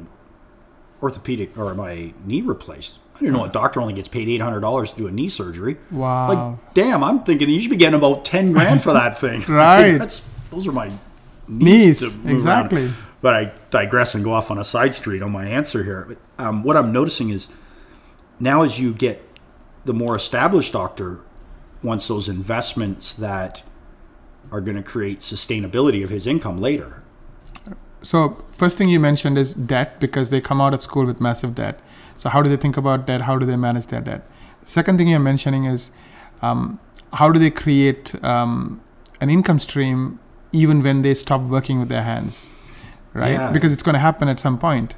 orthopedic 1.02 1.56
or 1.56 1.74
my 1.74 2.12
knee 2.24 2.42
replaced. 2.42 2.98
I 3.14 3.20
didn't 3.20 3.34
know 3.34 3.44
a 3.44 3.48
doctor 3.48 3.80
only 3.80 3.94
gets 3.94 4.08
paid 4.08 4.28
eight 4.28 4.40
hundred 4.40 4.60
dollars 4.60 4.92
to 4.92 4.98
do 4.98 5.06
a 5.06 5.10
knee 5.10 5.28
surgery. 5.28 5.78
Wow. 5.90 6.28
Like, 6.28 6.74
damn, 6.74 7.02
I'm 7.02 7.24
thinking 7.24 7.48
you 7.48 7.60
should 7.60 7.70
be 7.70 7.76
getting 7.76 7.98
about 7.98 8.24
ten 8.24 8.52
grand 8.52 8.82
for 8.82 8.92
that 8.92 9.18
thing. 9.20 9.42
Right. 9.48 9.92
That's 9.98 10.26
those 10.50 10.66
are 10.66 10.72
my 10.72 10.90
Knees, 11.48 12.00
to 12.00 12.06
move 12.18 12.30
exactly. 12.30 12.82
around. 12.82 12.94
But 13.20 13.34
I 13.34 13.52
digress 13.70 14.14
and 14.14 14.22
go 14.22 14.32
off 14.32 14.50
on 14.50 14.58
a 14.58 14.64
side 14.64 14.94
street 14.94 15.22
on 15.22 15.32
my 15.32 15.46
answer 15.46 15.82
here. 15.82 16.16
Um, 16.38 16.62
what 16.62 16.76
I'm 16.76 16.92
noticing 16.92 17.30
is 17.30 17.48
now 18.38 18.62
as 18.62 18.78
you 18.78 18.92
get 18.92 19.22
the 19.84 19.94
more 19.94 20.16
established 20.16 20.72
doctor 20.72 21.24
wants 21.82 22.08
those 22.08 22.28
investments 22.28 23.12
that 23.14 23.62
are 24.50 24.60
going 24.60 24.76
to 24.76 24.82
create 24.82 25.20
sustainability 25.20 26.02
of 26.04 26.10
his 26.10 26.26
income 26.26 26.60
later. 26.60 27.02
So 28.02 28.44
first 28.50 28.78
thing 28.78 28.88
you 28.88 29.00
mentioned 29.00 29.38
is 29.38 29.54
debt 29.54 29.98
because 30.00 30.30
they 30.30 30.40
come 30.40 30.60
out 30.60 30.74
of 30.74 30.82
school 30.82 31.06
with 31.06 31.20
massive 31.20 31.54
debt. 31.54 31.80
So 32.16 32.28
how 32.28 32.42
do 32.42 32.50
they 32.50 32.56
think 32.56 32.76
about 32.76 33.06
debt? 33.06 33.22
How 33.22 33.38
do 33.38 33.46
they 33.46 33.56
manage 33.56 33.86
their 33.86 34.00
debt? 34.00 34.28
Second 34.64 34.98
thing 34.98 35.08
you're 35.08 35.20
mentioning 35.20 35.64
is 35.64 35.90
um, 36.42 36.78
how 37.14 37.30
do 37.30 37.38
they 37.38 37.50
create 37.50 38.14
um, 38.24 38.80
an 39.20 39.30
income 39.30 39.58
stream 39.58 40.18
even 40.52 40.82
when 40.82 41.02
they 41.02 41.14
stop 41.14 41.40
working 41.42 41.80
with 41.80 41.88
their 41.88 42.02
hands, 42.02 42.50
right? 43.16 43.32
Yeah. 43.32 43.52
Because 43.52 43.72
it's 43.72 43.82
going 43.82 43.94
to 43.94 43.98
happen 44.00 44.28
at 44.28 44.38
some 44.40 44.58
point. 44.58 44.96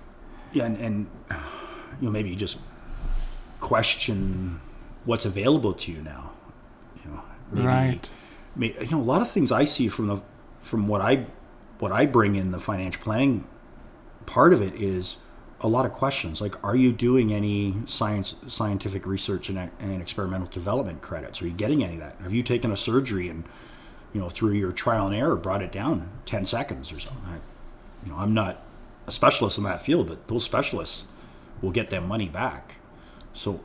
Yeah, 0.53 0.65
and, 0.65 0.77
and 0.79 1.07
you 2.01 2.07
know 2.07 2.11
maybe 2.11 2.31
you 2.31 2.37
just 2.37 2.59
question 3.61 4.61
what's 5.05 5.25
available 5.25 5.73
to 5.75 5.93
you 5.93 6.03
now. 6.03 6.33
You 7.05 7.11
know, 7.11 7.23
maybe, 7.53 7.67
Right. 7.67 8.11
may- 8.57 8.75
you 8.81 8.91
know, 8.93 9.01
a 9.01 9.03
lot 9.03 9.21
of 9.23 9.31
things 9.31 9.53
I 9.53 9.65
see 9.65 9.89
from 9.89 10.07
the 10.09 10.23
from 10.63 10.89
what 10.89 11.01
I 11.01 11.27
what 11.79 11.93
I 11.93 12.07
bring 12.07 12.35
in 12.37 12.51
the 12.51 12.59
financial 12.59 13.03
planning 13.03 13.45
part 14.27 14.53
of 14.53 14.61
it 14.61 14.75
is 14.75 15.19
a 15.61 15.69
lot 15.69 15.85
of 15.87 15.93
questions 15.93 16.41
like 16.41 16.55
are 16.65 16.77
you 16.77 16.93
doing 16.93 17.33
any 17.33 17.75
science 17.87 18.37
scientific 18.47 19.07
research 19.07 19.49
and, 19.49 19.59
and 19.81 20.01
experimental 20.01 20.47
development 20.49 21.01
credits 21.01 21.41
are 21.43 21.47
you 21.47 21.53
getting 21.53 21.83
any 21.83 21.95
of 21.95 22.01
that 22.01 22.15
have 22.23 22.33
you 22.33 22.43
taken 22.45 22.71
a 22.71 22.77
surgery 22.77 23.29
and 23.29 23.43
you 24.13 24.21
know 24.21 24.29
through 24.29 24.53
your 24.53 24.71
trial 24.71 25.07
and 25.07 25.17
error 25.17 25.35
brought 25.35 25.63
it 25.63 25.73
down 25.73 26.09
10 26.27 26.45
seconds 26.45 26.93
or 26.93 26.99
something 27.01 27.41
you 28.09 28.15
know 28.15 28.21
i'm 28.21 28.33
not 28.35 28.63
a 29.07 29.11
specialist 29.11 29.59
in 29.59 29.65
that 29.65 29.81
field 29.81 30.09
but 30.09 30.29
those 30.29 30.45
specialists 30.45 31.07
will 31.61 31.71
get 31.71 31.91
their 31.91 32.01
money 32.01 32.29
back 32.29 32.77
so 33.33 33.61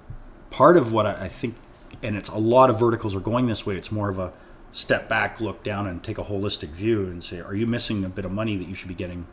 part 0.53 0.77
of 0.77 0.93
what 0.93 1.07
I, 1.07 1.25
I 1.25 1.27
think, 1.27 1.55
and 2.03 2.15
it's 2.15 2.29
a 2.29 2.37
lot 2.37 2.69
of 2.69 2.79
verticals 2.79 3.15
are 3.15 3.19
going 3.19 3.47
this 3.47 3.65
way. 3.65 3.75
It's 3.75 3.91
more 3.91 4.07
of 4.07 4.19
a 4.19 4.31
step 4.71 5.09
back, 5.09 5.41
look 5.41 5.63
down, 5.63 5.87
and 5.87 6.03
take 6.03 6.19
a 6.19 6.23
holistic 6.23 6.69
view 6.69 7.05
and 7.05 7.23
say, 7.23 7.41
are 7.41 7.55
you 7.55 7.65
missing 7.65 8.05
a 8.05 8.09
bit 8.09 8.23
of 8.23 8.31
money 8.31 8.55
that 8.57 8.67
you 8.67 8.75
should 8.75 8.87
be 8.87 8.93
getting 8.93 9.25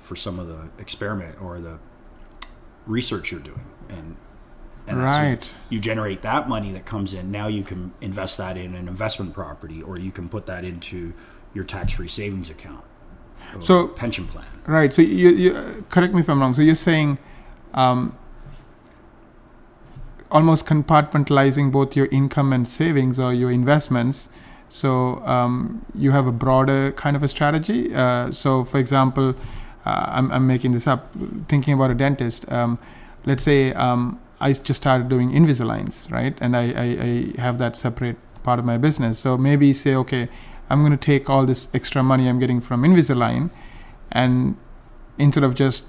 for 0.00 0.16
some 0.16 0.38
of 0.38 0.48
the 0.48 0.70
experiment 0.78 1.40
or 1.40 1.60
the 1.60 1.78
research 2.86 3.30
you're 3.30 3.40
doing? 3.40 3.64
And 3.88 4.16
and 4.86 5.02
Right. 5.02 5.50
you 5.70 5.80
generate 5.80 6.20
that 6.22 6.46
money 6.46 6.70
that 6.72 6.84
comes 6.84 7.14
in. 7.14 7.30
Now 7.30 7.46
you 7.46 7.62
can 7.62 7.94
invest 8.02 8.36
that 8.36 8.58
in 8.58 8.74
an 8.74 8.86
investment 8.86 9.32
property, 9.32 9.82
or 9.82 9.98
you 9.98 10.12
can 10.12 10.28
put 10.28 10.44
that 10.46 10.62
into 10.62 11.14
your 11.54 11.64
tax-free 11.64 12.08
savings 12.08 12.50
account. 12.50 12.84
So- 13.60 13.88
pension 13.88 14.26
plan. 14.26 14.44
Right. 14.66 14.94
So 14.94 15.02
you, 15.02 15.28
you 15.28 15.84
correct 15.90 16.14
me 16.14 16.20
if 16.20 16.28
I'm 16.30 16.40
wrong. 16.40 16.54
So 16.54 16.62
you're 16.62 16.74
saying 16.74 17.18
um, 17.74 18.16
almost 20.30 20.64
compartmentalizing 20.64 21.70
both 21.70 21.94
your 21.94 22.06
income 22.06 22.52
and 22.52 22.66
savings 22.66 23.20
or 23.20 23.34
your 23.34 23.50
investments. 23.50 24.28
So 24.70 25.24
um, 25.26 25.84
you 25.94 26.12
have 26.12 26.26
a 26.26 26.32
broader 26.32 26.92
kind 26.92 27.14
of 27.14 27.22
a 27.22 27.28
strategy. 27.28 27.94
Uh, 27.94 28.32
so, 28.32 28.64
for 28.64 28.78
example, 28.78 29.34
uh, 29.84 30.06
I'm, 30.08 30.32
I'm 30.32 30.46
making 30.46 30.72
this 30.72 30.86
up. 30.86 31.14
Thinking 31.46 31.74
about 31.74 31.90
a 31.90 31.94
dentist. 31.94 32.50
Um, 32.50 32.78
let's 33.26 33.44
say 33.44 33.74
um, 33.74 34.18
I 34.40 34.52
just 34.52 34.80
started 34.80 35.08
doing 35.08 35.30
Invisaligns, 35.30 36.10
right? 36.10 36.36
And 36.40 36.56
I, 36.56 36.72
I, 36.72 36.84
I 37.38 37.40
have 37.40 37.58
that 37.58 37.76
separate 37.76 38.16
part 38.42 38.58
of 38.58 38.64
my 38.64 38.78
business. 38.78 39.18
So 39.18 39.36
maybe 39.36 39.72
say, 39.72 39.94
okay, 39.94 40.28
I'm 40.70 40.80
going 40.80 40.92
to 40.92 40.96
take 40.96 41.28
all 41.28 41.46
this 41.46 41.68
extra 41.74 42.02
money 42.02 42.28
I'm 42.28 42.38
getting 42.38 42.60
from 42.60 42.82
Invisalign 42.82 43.50
and 44.10 44.56
instead 45.18 45.44
of 45.44 45.54
just 45.54 45.84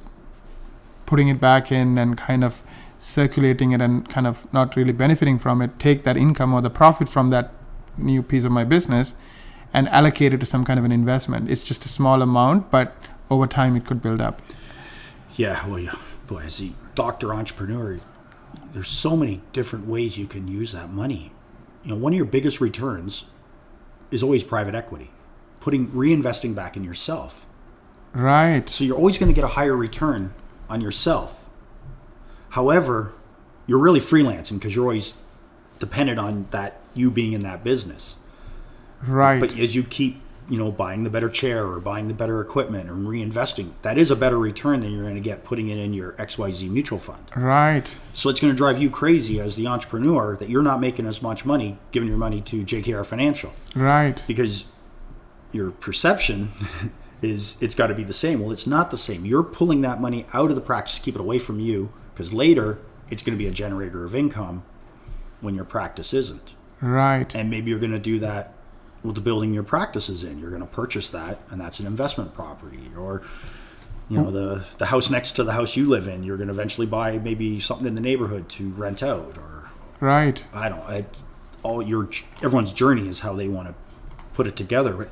putting 1.06 1.28
it 1.28 1.40
back 1.40 1.72
in 1.72 1.98
and 1.98 2.18
kind 2.18 2.44
of 2.44 2.64
circulating 3.00 3.72
it 3.72 3.82
and 3.82 4.08
kind 4.10 4.28
of 4.28 4.52
not 4.54 4.76
really 4.76 4.92
benefiting 4.92 5.40
from 5.40 5.62
it, 5.62 5.78
take 5.80 6.04
that 6.04 6.18
income 6.18 6.54
or 6.54 6.62
the 6.62 6.70
profit 6.70 7.08
from 7.08 7.30
that 7.30 7.52
new 7.98 8.22
piece 8.22 8.44
of 8.44 8.52
my 8.52 8.64
business 8.64 9.16
and 9.74 9.88
allocate 9.90 10.34
it 10.34 10.40
to 10.40 10.46
some 10.46 10.66
kind 10.66 10.80
of 10.80 10.86
an 10.86 10.92
investment. 10.92 11.50
It's 11.50 11.64
just 11.64 11.86
a 11.86 11.90
small 11.90 12.22
amount, 12.22 12.72
but 12.72 12.96
over 13.30 13.48
time 13.48 13.76
it 13.76 13.86
could 13.86 14.02
build 14.02 14.22
up. 14.22 14.42
Yeah, 15.36 15.68
well, 15.68 15.80
yeah, 15.80 15.96
boy, 16.28 16.44
as 16.44 16.62
a 16.62 16.72
doctor 16.96 17.34
entrepreneur, 17.34 18.00
there's 18.74 18.88
so 18.88 19.18
many 19.18 19.42
different 19.54 19.88
ways 19.88 20.18
you 20.18 20.28
can 20.28 20.48
use 20.48 20.72
that 20.72 20.92
money. 20.92 21.32
You 21.84 21.92
know, 21.92 21.98
one 21.98 22.14
of 22.14 22.18
your 22.18 22.26
biggest 22.26 22.62
returns 22.62 23.26
is 24.16 24.24
always 24.24 24.44
private 24.44 24.74
equity, 24.74 25.12
putting 25.60 25.90
reinvesting 25.90 26.56
back 26.56 26.76
in 26.76 26.84
yourself. 26.84 27.46
Right. 28.14 28.68
So 28.68 28.84
you're 28.84 28.98
always 28.98 29.18
going 29.18 29.30
to 29.30 29.36
get 29.36 29.44
a 29.44 29.50
higher 29.50 29.76
return 29.76 30.34
on 30.70 30.82
yourself. 30.82 31.48
However, 32.50 33.14
you're 33.68 33.80
really 33.80 34.00
freelancing 34.00 34.54
because 34.54 34.76
you're 34.76 34.86
always 34.86 35.18
dependent 35.78 36.18
on 36.18 36.48
that 36.52 36.80
you 36.94 37.12
being 37.12 37.34
in 37.34 37.42
that 37.42 37.64
business. 37.64 38.20
Right. 39.06 39.40
But 39.40 39.60
as 39.60 39.76
you 39.76 39.84
keep, 39.84 40.22
you 40.50 40.58
know, 40.60 40.72
buying 40.72 41.04
the 41.04 41.10
better 41.10 41.30
chair 41.30 41.66
or 41.66 41.80
buying 41.80 42.08
the 42.08 42.14
better 42.14 42.40
equipment 42.40 42.90
or 42.90 42.94
reinvesting, 42.94 43.72
that 43.82 43.98
is 43.98 44.12
a 44.12 44.16
better 44.16 44.38
return 44.38 44.82
than 44.82 44.92
you're 44.92 45.02
going 45.04 45.16
to 45.16 45.22
get 45.22 45.44
putting 45.44 45.70
it 45.70 45.78
in 45.78 45.94
your 45.94 46.14
XYZ 46.14 46.70
mutual 46.70 47.00
fund. 47.00 47.24
right. 47.36 47.96
So 48.14 48.30
it's 48.30 48.40
going 48.40 48.54
to 48.54 48.58
drive 48.58 48.82
you 48.82 48.90
crazy 48.90 49.40
as 49.40 49.56
the 49.56 49.68
entrepreneur 49.68 50.36
that 50.38 50.48
you're 50.50 50.62
not 50.62 50.80
making 50.80 51.06
as 51.08 51.22
much 51.22 51.46
money 51.46 51.78
giving 51.92 52.08
your 52.10 52.18
money 52.18 52.42
to 52.42 52.64
JKR 52.64 53.06
Financial 53.06 53.54
Right. 53.76 54.24
because 54.28 54.66
your 55.52 55.72
perception 55.72 56.50
is 57.22 57.58
it's 57.62 57.76
got 57.76 57.88
to 57.88 57.96
be 57.96 58.04
the 58.04 58.14
same. 58.14 58.40
Well, 58.40 58.52
it's 58.52 58.68
not 58.68 58.92
the 58.92 58.98
same. 58.98 59.26
You're 59.26 59.44
pulling 59.44 59.82
that 59.82 60.00
money 60.00 60.26
out 60.34 60.50
of 60.50 60.56
the 60.56 60.62
practice, 60.62 60.96
to 60.96 61.02
keep 61.02 61.16
it 61.16 61.22
away 61.22 61.40
from 61.40 61.60
you 61.60 61.92
because 62.14 62.34
later 62.34 62.78
it's 63.10 63.24
going 63.24 63.38
to 63.38 63.44
be 63.44 63.48
a 63.48 63.54
generator 63.54 64.06
of 64.06 64.14
income 64.16 64.64
when 65.42 65.56
your 65.56 65.66
practice 65.66 66.14
isn't. 66.14 66.56
Right. 66.82 67.34
And 67.36 67.50
maybe 67.50 67.70
you're 67.72 67.80
going 67.80 67.92
to 67.92 68.00
do 68.00 68.20
that 68.20 68.54
the 69.12 69.22
building 69.22 69.54
your 69.54 69.64
practice 69.64 70.10
is 70.10 70.24
in. 70.24 70.40
You're 70.40 70.50
going 70.50 70.62
to 70.62 70.68
purchase 70.68 71.10
that, 71.10 71.40
and 71.50 71.60
that's 71.60 71.80
an 71.80 71.88
investment 71.88 72.34
property. 72.34 72.92
Or, 72.98 73.22
you 74.10 74.18
know, 74.18 74.32
the 74.32 74.66
the 74.78 74.86
house 74.86 75.10
next 75.10 75.34
to 75.34 75.44
the 75.44 75.54
house 75.54 75.76
you 75.76 75.88
live 75.88 76.08
in, 76.08 76.24
you're 76.24 76.38
going 76.38 76.48
to 76.48 76.54
eventually 76.54 76.88
buy 76.88 77.18
maybe 77.18 77.60
something 77.60 77.88
in 77.88 77.96
the 77.96 78.02
neighborhood 78.02 78.50
to 78.50 78.70
rent 78.72 79.04
out. 79.04 79.38
Or 79.38 79.70
Right. 80.00 80.44
I 80.54 80.70
don't. 80.70 80.90
It's 80.92 81.26
all 81.64 81.82
your 81.82 82.10
everyone's 82.38 82.74
journey 82.74 83.08
is 83.08 83.20
how 83.20 83.34
they 83.34 83.48
want 83.48 83.68
to 83.68 83.76
put 84.34 84.48
it 84.48 84.56
together. 84.56 84.94
But 84.94 85.10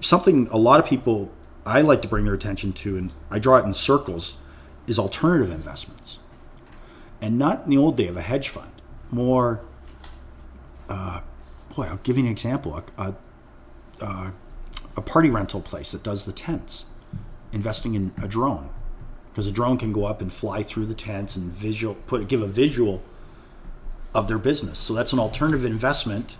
something 0.00 0.48
a 0.50 0.56
lot 0.56 0.80
of 0.80 0.86
people 0.86 1.30
I 1.64 1.82
like 1.82 2.02
to 2.02 2.08
bring 2.08 2.24
their 2.24 2.34
attention 2.34 2.72
to, 2.72 2.96
and 2.96 3.12
I 3.30 3.38
draw 3.38 3.58
it 3.58 3.64
in 3.64 3.74
circles, 3.74 4.38
is 4.86 4.98
alternative 4.98 5.50
investments, 5.50 6.18
and 7.20 7.38
not 7.38 7.64
in 7.64 7.70
the 7.70 7.76
old 7.76 7.96
day 7.96 8.08
of 8.08 8.16
a 8.16 8.22
hedge 8.22 8.48
fund. 8.48 8.72
More, 9.10 9.60
uh, 10.88 11.20
boy, 11.78 11.86
I'll 11.86 11.98
give 11.98 12.18
you 12.18 12.24
an 12.24 12.30
example. 12.30 12.82
A, 12.98 13.14
a, 14.00 14.32
a 14.96 15.00
party 15.00 15.30
rental 15.30 15.60
place 15.60 15.92
that 15.92 16.02
does 16.02 16.24
the 16.24 16.32
tents, 16.32 16.86
investing 17.52 17.94
in 17.94 18.12
a 18.20 18.26
drone, 18.26 18.68
because 19.30 19.46
a 19.46 19.52
drone 19.52 19.78
can 19.78 19.92
go 19.92 20.04
up 20.04 20.20
and 20.20 20.32
fly 20.32 20.64
through 20.64 20.86
the 20.86 20.94
tents 20.94 21.36
and 21.36 21.44
visual 21.52 21.94
put 21.94 22.26
give 22.26 22.42
a 22.42 22.48
visual 22.48 23.00
of 24.12 24.26
their 24.26 24.38
business. 24.38 24.76
So 24.76 24.92
that's 24.92 25.12
an 25.12 25.20
alternative 25.20 25.64
investment 25.64 26.36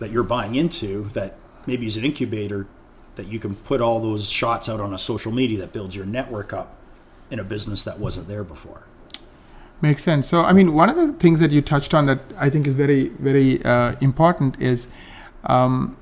that 0.00 0.10
you're 0.10 0.24
buying 0.24 0.56
into 0.56 1.04
that 1.10 1.36
maybe 1.66 1.86
is 1.86 1.96
an 1.96 2.04
incubator 2.04 2.66
that 3.14 3.28
you 3.28 3.38
can 3.38 3.54
put 3.54 3.80
all 3.80 4.00
those 4.00 4.28
shots 4.28 4.68
out 4.68 4.80
on 4.80 4.92
a 4.92 4.98
social 4.98 5.30
media 5.30 5.60
that 5.60 5.72
builds 5.72 5.94
your 5.94 6.04
network 6.04 6.52
up 6.52 6.76
in 7.30 7.38
a 7.38 7.44
business 7.44 7.84
that 7.84 8.00
wasn't 8.00 8.26
there 8.26 8.42
before. 8.42 8.86
Makes 9.82 10.04
sense. 10.04 10.26
So, 10.26 10.42
I 10.42 10.52
mean, 10.52 10.72
one 10.72 10.88
of 10.88 10.96
the 10.96 11.12
things 11.12 11.38
that 11.40 11.50
you 11.50 11.60
touched 11.60 11.92
on 11.92 12.06
that 12.06 12.20
I 12.38 12.48
think 12.48 12.66
is 12.66 12.74
very, 12.74 13.08
very 13.08 13.62
uh, 13.64 13.94
important 14.00 14.60
is 14.60 14.88
um, 15.44 15.96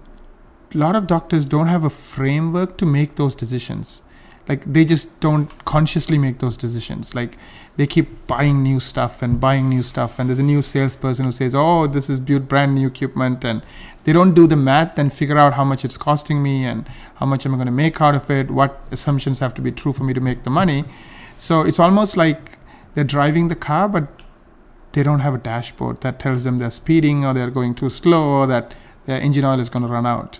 a 0.72 0.78
lot 0.78 0.94
of 0.94 1.06
doctors 1.06 1.44
don't 1.44 1.66
have 1.66 1.84
a 1.84 1.90
framework 1.90 2.76
to 2.78 2.86
make 2.86 3.16
those 3.16 3.34
decisions. 3.34 4.02
Like, 4.48 4.64
they 4.64 4.84
just 4.84 5.18
don't 5.20 5.64
consciously 5.64 6.18
make 6.18 6.38
those 6.38 6.56
decisions. 6.56 7.14
Like, 7.14 7.36
they 7.76 7.86
keep 7.86 8.26
buying 8.26 8.62
new 8.62 8.78
stuff 8.78 9.22
and 9.22 9.40
buying 9.40 9.68
new 9.68 9.82
stuff, 9.82 10.18
and 10.18 10.28
there's 10.28 10.38
a 10.38 10.44
new 10.44 10.62
salesperson 10.62 11.24
who 11.24 11.32
says, 11.32 11.54
"Oh, 11.54 11.86
this 11.88 12.08
is 12.08 12.20
brand 12.20 12.74
new 12.74 12.86
equipment," 12.86 13.44
and 13.44 13.62
they 14.04 14.12
don't 14.12 14.34
do 14.34 14.46
the 14.46 14.56
math 14.56 14.98
and 14.98 15.12
figure 15.12 15.38
out 15.38 15.54
how 15.54 15.64
much 15.64 15.84
it's 15.84 15.96
costing 15.96 16.42
me 16.42 16.64
and 16.64 16.86
how 17.16 17.26
much 17.26 17.46
am 17.46 17.54
I 17.54 17.56
going 17.56 17.66
to 17.66 17.72
make 17.72 18.00
out 18.00 18.14
of 18.14 18.30
it, 18.30 18.50
what 18.50 18.80
assumptions 18.92 19.40
have 19.40 19.54
to 19.54 19.62
be 19.62 19.72
true 19.72 19.92
for 19.92 20.04
me 20.04 20.14
to 20.14 20.20
make 20.20 20.44
the 20.44 20.50
money. 20.50 20.84
So 21.38 21.62
it's 21.62 21.80
almost 21.80 22.16
like 22.16 22.58
they're 22.94 23.04
driving 23.04 23.48
the 23.48 23.56
car, 23.56 23.88
but 23.88 24.08
they 24.92 25.02
don't 25.02 25.20
have 25.20 25.34
a 25.34 25.38
dashboard 25.38 26.00
that 26.02 26.18
tells 26.18 26.44
them 26.44 26.58
they're 26.58 26.70
speeding 26.70 27.24
or 27.24 27.34
they're 27.34 27.50
going 27.50 27.74
too 27.74 27.90
slow 27.90 28.40
or 28.40 28.46
that 28.46 28.74
their 29.06 29.20
engine 29.20 29.44
oil 29.44 29.60
is 29.60 29.68
going 29.68 29.82
to 29.82 29.88
run 29.88 30.06
out. 30.06 30.38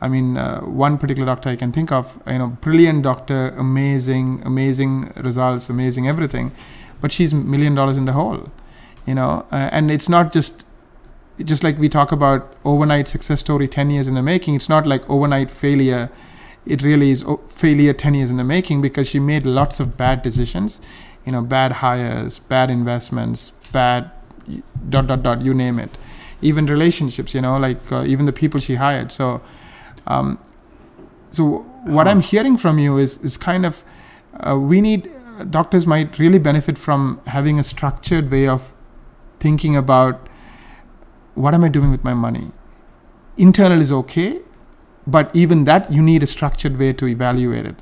I 0.00 0.08
mean, 0.08 0.38
uh, 0.38 0.60
one 0.60 0.96
particular 0.96 1.26
doctor 1.26 1.50
I 1.50 1.56
can 1.56 1.72
think 1.72 1.92
of, 1.92 2.20
you 2.26 2.38
know, 2.38 2.48
brilliant 2.48 3.02
doctor, 3.02 3.48
amazing, 3.50 4.42
amazing 4.46 5.12
results, 5.16 5.68
amazing 5.68 6.08
everything, 6.08 6.52
but 7.02 7.12
she's 7.12 7.34
million 7.34 7.74
dollars 7.74 7.98
in 7.98 8.06
the 8.06 8.12
hole, 8.12 8.50
you 9.06 9.14
know, 9.14 9.46
uh, 9.52 9.68
and 9.70 9.90
it's 9.90 10.08
not 10.08 10.32
just 10.32 10.64
just 11.44 11.64
like 11.64 11.78
we 11.78 11.88
talk 11.88 12.12
about 12.12 12.54
overnight 12.64 13.08
success 13.08 13.40
story 13.40 13.66
10 13.66 13.90
years 13.90 14.06
in 14.06 14.14
the 14.14 14.22
making 14.22 14.54
it's 14.54 14.68
not 14.68 14.86
like 14.86 15.08
overnight 15.08 15.50
failure 15.50 16.10
it 16.66 16.82
really 16.82 17.10
is 17.10 17.24
failure 17.48 17.94
10 17.94 18.12
years 18.12 18.30
in 18.30 18.36
the 18.36 18.44
making 18.44 18.82
because 18.82 19.08
she 19.08 19.18
made 19.18 19.46
lots 19.46 19.80
of 19.80 19.96
bad 19.96 20.22
decisions 20.22 20.82
you 21.24 21.32
know 21.32 21.42
bad 21.42 21.72
hires 21.72 22.38
bad 22.38 22.70
investments 22.70 23.50
bad 23.72 24.10
dot 24.88 25.06
dot 25.06 25.22
dot 25.22 25.42
you 25.42 25.54
name 25.54 25.78
it 25.78 25.90
even 26.42 26.66
relationships 26.66 27.34
you 27.34 27.40
know 27.40 27.56
like 27.56 27.92
uh, 27.92 28.04
even 28.04 28.26
the 28.26 28.32
people 28.32 28.58
she 28.60 28.76
hired 28.76 29.12
so 29.12 29.40
um, 30.06 30.38
so 31.30 31.58
what 31.84 32.08
i'm 32.08 32.20
hearing 32.20 32.56
from 32.56 32.78
you 32.78 32.98
is 32.98 33.18
is 33.18 33.36
kind 33.36 33.64
of 33.66 33.84
uh, 34.40 34.58
we 34.58 34.80
need 34.80 35.10
doctors 35.50 35.86
might 35.86 36.18
really 36.18 36.38
benefit 36.38 36.76
from 36.76 37.20
having 37.26 37.58
a 37.58 37.64
structured 37.64 38.30
way 38.30 38.46
of 38.46 38.72
thinking 39.38 39.76
about 39.76 40.28
what 41.34 41.54
am 41.54 41.64
I 41.64 41.68
doing 41.68 41.90
with 41.90 42.04
my 42.04 42.14
money? 42.14 42.50
Internal 43.36 43.80
is 43.80 43.90
okay, 43.90 44.40
but 45.06 45.34
even 45.34 45.64
that 45.64 45.90
you 45.90 46.02
need 46.02 46.22
a 46.22 46.26
structured 46.26 46.78
way 46.78 46.92
to 46.92 47.06
evaluate 47.06 47.64
it. 47.64 47.76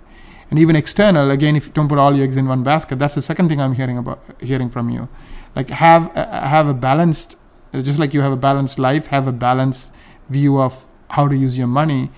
And 0.50 0.58
even 0.58 0.76
external, 0.76 1.30
again, 1.30 1.56
if 1.56 1.66
you 1.66 1.72
don't 1.72 1.88
put 1.88 1.98
all 1.98 2.14
your 2.14 2.24
eggs 2.24 2.36
in 2.36 2.48
one 2.48 2.62
basket, 2.62 2.98
that's 2.98 3.14
the 3.14 3.22
second 3.22 3.48
thing 3.48 3.60
I'm 3.60 3.74
hearing 3.74 3.98
about 3.98 4.22
hearing 4.40 4.70
from 4.70 4.88
you. 4.88 5.08
Like 5.54 5.70
have 5.70 6.16
uh, 6.16 6.48
have 6.48 6.68
a 6.68 6.74
balanced, 6.74 7.36
uh, 7.74 7.82
just 7.82 7.98
like 7.98 8.14
you 8.14 8.22
have 8.22 8.32
a 8.32 8.36
balanced 8.36 8.78
life, 8.78 9.08
have 9.08 9.26
a 9.26 9.32
balanced 9.32 9.92
view 10.28 10.58
of 10.58 10.86
how 11.10 11.28
to 11.28 11.36
use 11.36 11.58
your 11.58 11.66
money, 11.66 12.10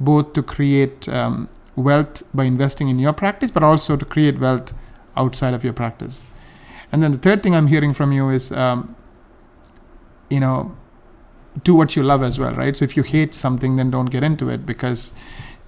both 0.00 0.32
to 0.34 0.42
create 0.42 1.08
um, 1.08 1.48
wealth 1.76 2.22
by 2.34 2.44
investing 2.44 2.88
in 2.88 2.98
your 2.98 3.12
practice, 3.12 3.50
but 3.50 3.62
also 3.62 3.96
to 3.96 4.04
create 4.04 4.38
wealth 4.38 4.74
outside 5.16 5.54
of 5.54 5.64
your 5.64 5.72
practice. 5.72 6.22
And 6.90 7.02
then 7.02 7.12
the 7.12 7.18
third 7.18 7.42
thing 7.42 7.54
I'm 7.54 7.66
hearing 7.66 7.94
from 7.94 8.12
you 8.12 8.30
is, 8.30 8.50
um, 8.52 8.96
you 10.30 10.40
know, 10.40 10.76
do 11.64 11.74
what 11.74 11.96
you 11.96 12.02
love 12.02 12.22
as 12.22 12.38
well, 12.38 12.54
right? 12.54 12.76
So 12.76 12.84
if 12.84 12.96
you 12.96 13.02
hate 13.02 13.34
something, 13.34 13.76
then 13.76 13.90
don't 13.90 14.06
get 14.06 14.22
into 14.22 14.48
it 14.48 14.64
because 14.64 15.12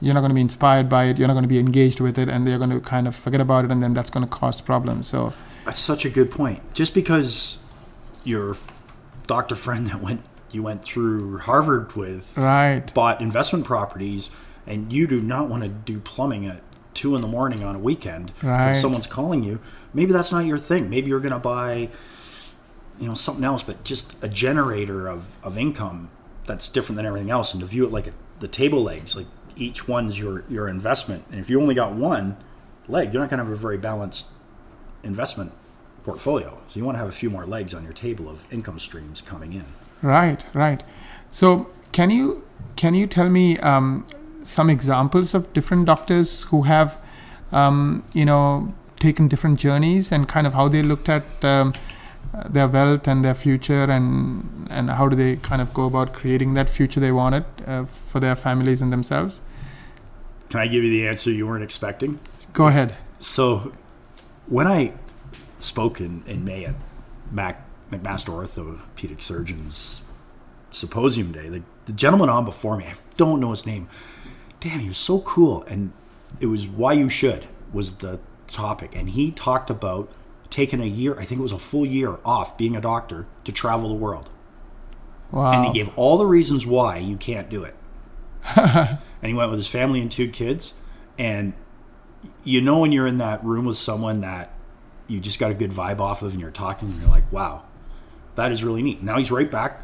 you're 0.01 0.15
not 0.15 0.21
going 0.21 0.31
to 0.31 0.35
be 0.35 0.41
inspired 0.41 0.89
by 0.89 1.05
it. 1.05 1.19
You're 1.19 1.29
not 1.29 1.35
going 1.35 1.45
to 1.45 1.49
be 1.49 1.59
engaged 1.59 2.01
with 2.01 2.19
it, 2.19 2.29
and 2.29 2.47
they're 2.47 2.59
going 2.59 2.71
to 2.71 2.81
kind 2.81 3.07
of 3.07 3.15
forget 3.15 3.41
about 3.41 3.65
it, 3.65 3.71
and 3.71 3.83
then 3.83 3.95
that's 3.95 4.11
going 4.11 4.25
to 4.27 4.31
cause 4.31 4.61
problems. 4.61 5.09
So 5.09 5.33
That's 5.65 5.79
such 5.79 6.05
a 6.05 6.11
good 6.11 6.31
point. 6.31 6.75
Just 6.75 6.95
because 6.95 7.59
your 8.25 8.57
doctor 9.27 9.55
friend 9.55 9.87
that 9.89 10.01
went 10.01 10.23
you 10.53 10.63
went 10.63 10.83
through 10.85 11.39
Harvard 11.39 11.93
with 11.95 12.37
right, 12.37 12.93
bought 12.95 13.21
investment 13.21 13.65
properties 13.65 14.31
and 14.67 14.93
you 14.93 15.07
do 15.07 15.21
not 15.21 15.49
want 15.49 15.63
to 15.63 15.69
do 15.69 16.01
plumbing 16.01 16.45
at 16.47 16.61
two 16.95 17.15
in 17.15 17.23
the 17.23 17.29
morning 17.29 17.63
on 17.63 17.77
a 17.77 17.79
weekend 17.79 18.33
Right. 18.43 18.71
if 18.71 18.77
someone's 18.77 19.07
calling 19.07 19.45
you 19.45 19.61
maybe 19.95 20.13
that's 20.13 20.33
not 20.33 20.45
your 20.45 20.59
thing 20.59 20.91
maybe 20.91 21.09
you're 21.09 21.21
going 21.21 21.33
to 21.33 21.39
buy 21.39 21.89
you 22.99 23.07
know 23.07 23.15
something 23.15 23.45
else 23.45 23.63
but 23.63 23.85
just 23.85 24.17
a 24.25 24.29
generator 24.29 25.07
of, 25.09 25.37
of 25.45 25.57
income 25.57 26.11
that's 26.47 26.69
different 26.69 26.97
than 26.97 27.07
everything 27.07 27.31
else 27.31 27.55
and 27.55 27.61
to 27.61 27.67
view 27.67 27.87
it 27.87 27.93
like 27.93 28.09
a, 28.09 28.13
the 28.41 28.49
table 28.49 28.83
legs 28.83 29.15
like 29.17 29.27
each 29.57 29.89
one's 29.89 30.19
your 30.19 30.45
your 30.49 30.69
investment. 30.69 31.25
And 31.31 31.41
if 31.41 31.51
you 31.51 31.61
only 31.61 31.75
got 31.75 31.93
one 31.93 32.37
leg 32.89 33.13
you're 33.13 33.23
not 33.23 33.31
going 33.31 33.39
to 33.39 33.45
have 33.45 33.53
a 33.53 33.57
very 33.57 33.79
balanced 33.79 34.27
investment 35.03 35.53
portfolio. 36.05 36.59
So 36.69 36.79
you 36.79 36.85
want 36.85 36.97
to 36.97 37.01
have 37.01 37.09
a 37.09 37.13
few 37.13 37.31
more 37.31 37.47
legs 37.47 37.75
on 37.75 37.85
your 37.85 37.93
table 37.93 38.29
of 38.29 38.51
income 38.53 38.79
streams 38.79 39.21
coming 39.21 39.53
in. 39.53 39.65
Right, 40.03 40.45
right. 40.55 40.83
So 41.31 41.69
can 41.93 42.11
you 42.11 42.45
can 42.77 42.95
you 42.95 43.07
tell 43.07 43.29
me 43.29 43.59
um, 43.59 44.07
some 44.43 44.71
examples 44.71 45.35
of 45.35 45.53
different 45.53 45.87
doctors 45.87 46.45
who 46.45 46.63
have, 46.63 46.97
um, 47.53 48.03
you 48.13 48.25
know, 48.25 48.75
taken 48.99 49.29
different 49.29 49.59
journeys 49.59 50.13
and 50.13 50.29
kind 50.29 50.47
of 50.47 50.55
how 50.55 50.69
they 50.69 50.83
looked 50.83 51.09
at 51.09 51.45
um, 51.45 51.73
their 52.49 52.69
wealth 52.69 53.09
and 53.09 53.25
their 53.25 53.35
future 53.35 53.85
and 53.85 54.69
and 54.71 54.91
how 54.91 55.09
do 55.09 55.17
they 55.17 55.37
kind 55.37 55.61
of 55.61 55.75
go 55.75 55.87
about 55.87 56.13
creating 56.13 56.55
that 56.55 56.69
future 56.69 57.01
they 57.01 57.13
wanted 57.13 57.45
uh, 57.67 57.85
for 58.07 58.21
their 58.21 58.37
families 58.37 58.81
and 58.81 58.93
themselves? 58.93 59.41
can 60.49 60.61
i 60.61 60.67
give 60.67 60.83
you 60.83 60.91
the 60.91 61.07
answer 61.07 61.31
you 61.31 61.47
weren't 61.47 61.63
expecting 61.63 62.19
Go 62.53 62.67
ahead. 62.67 62.97
So, 63.19 63.73
when 64.47 64.67
I 64.67 64.93
spoke 65.59 66.01
in, 66.01 66.23
in 66.27 66.45
May 66.45 66.65
at 66.65 66.75
Mac, 67.31 67.65
McMaster 67.91 68.31
Orthopedic 68.31 69.23
Surgeons 69.23 70.03
Symposium 70.71 71.33
Day, 71.33 71.49
the, 71.49 71.63
the 71.85 71.93
gentleman 71.93 72.29
on 72.29 72.45
before 72.45 72.77
me, 72.77 72.87
I 72.87 72.95
don't 73.17 73.41
know 73.41 73.51
his 73.51 73.67
name. 73.67 73.89
Damn, 74.59 74.81
he 74.81 74.89
was 74.89 74.99
so 74.99 75.21
cool. 75.21 75.63
And 75.65 75.93
it 76.41 76.47
was 76.47 76.67
why 76.67 76.95
you 76.95 77.09
should 77.09 77.47
was 77.73 77.99
the 77.99 78.19
topic. 78.47 78.97
And 78.97 79.11
he 79.11 79.31
talked 79.31 79.71
about 79.71 80.11
taking 80.51 80.81
a 80.81 80.87
year, 80.87 81.19
I 81.19 81.25
think 81.25 81.39
it 81.39 81.43
was 81.43 81.53
a 81.53 81.59
full 81.59 81.87
year 81.87 82.19
off 82.25 82.59
being 82.59 82.77
a 82.77 82.81
doctor 82.81 83.27
to 83.45 83.53
travel 83.53 83.89
the 83.89 83.95
world. 83.95 84.29
Wow. 85.31 85.53
And 85.53 85.67
he 85.67 85.73
gave 85.73 85.97
all 85.97 86.19
the 86.19 86.27
reasons 86.27 86.67
why 86.67 86.99
you 86.99 87.17
can't 87.17 87.49
do 87.49 87.63
it. 87.63 87.75
and 88.57 88.99
he 89.23 89.35
went 89.35 89.51
with 89.51 89.59
his 89.59 89.69
family 89.69 90.01
and 90.01 90.11
two 90.11 90.29
kids. 90.29 90.75
And 91.19 91.55
you 92.45 92.61
know 92.61 92.79
when 92.79 92.93
you're 92.93 93.07
in 93.07 93.19
that 93.19 93.45
room 93.45 93.65
with 93.65 93.77
someone 93.77 94.23
that 94.23 94.53
you 95.07 95.21
just 95.21 95.39
got 95.39 95.51
a 95.51 95.55
good 95.55 95.71
vibe 95.71 96.01
off 96.01 96.23
of 96.23 96.33
and 96.33 96.41
you're 96.41 96.51
talking 96.51 96.89
and 96.89 97.01
you're 97.01 97.11
like, 97.11 97.31
wow, 97.33 97.65
that 98.35 98.53
is 98.53 98.65
really 98.65 98.83
neat. 98.83 99.03
Now 99.03 99.19
he's 99.19 99.31
right 99.31 99.51
back, 99.51 99.83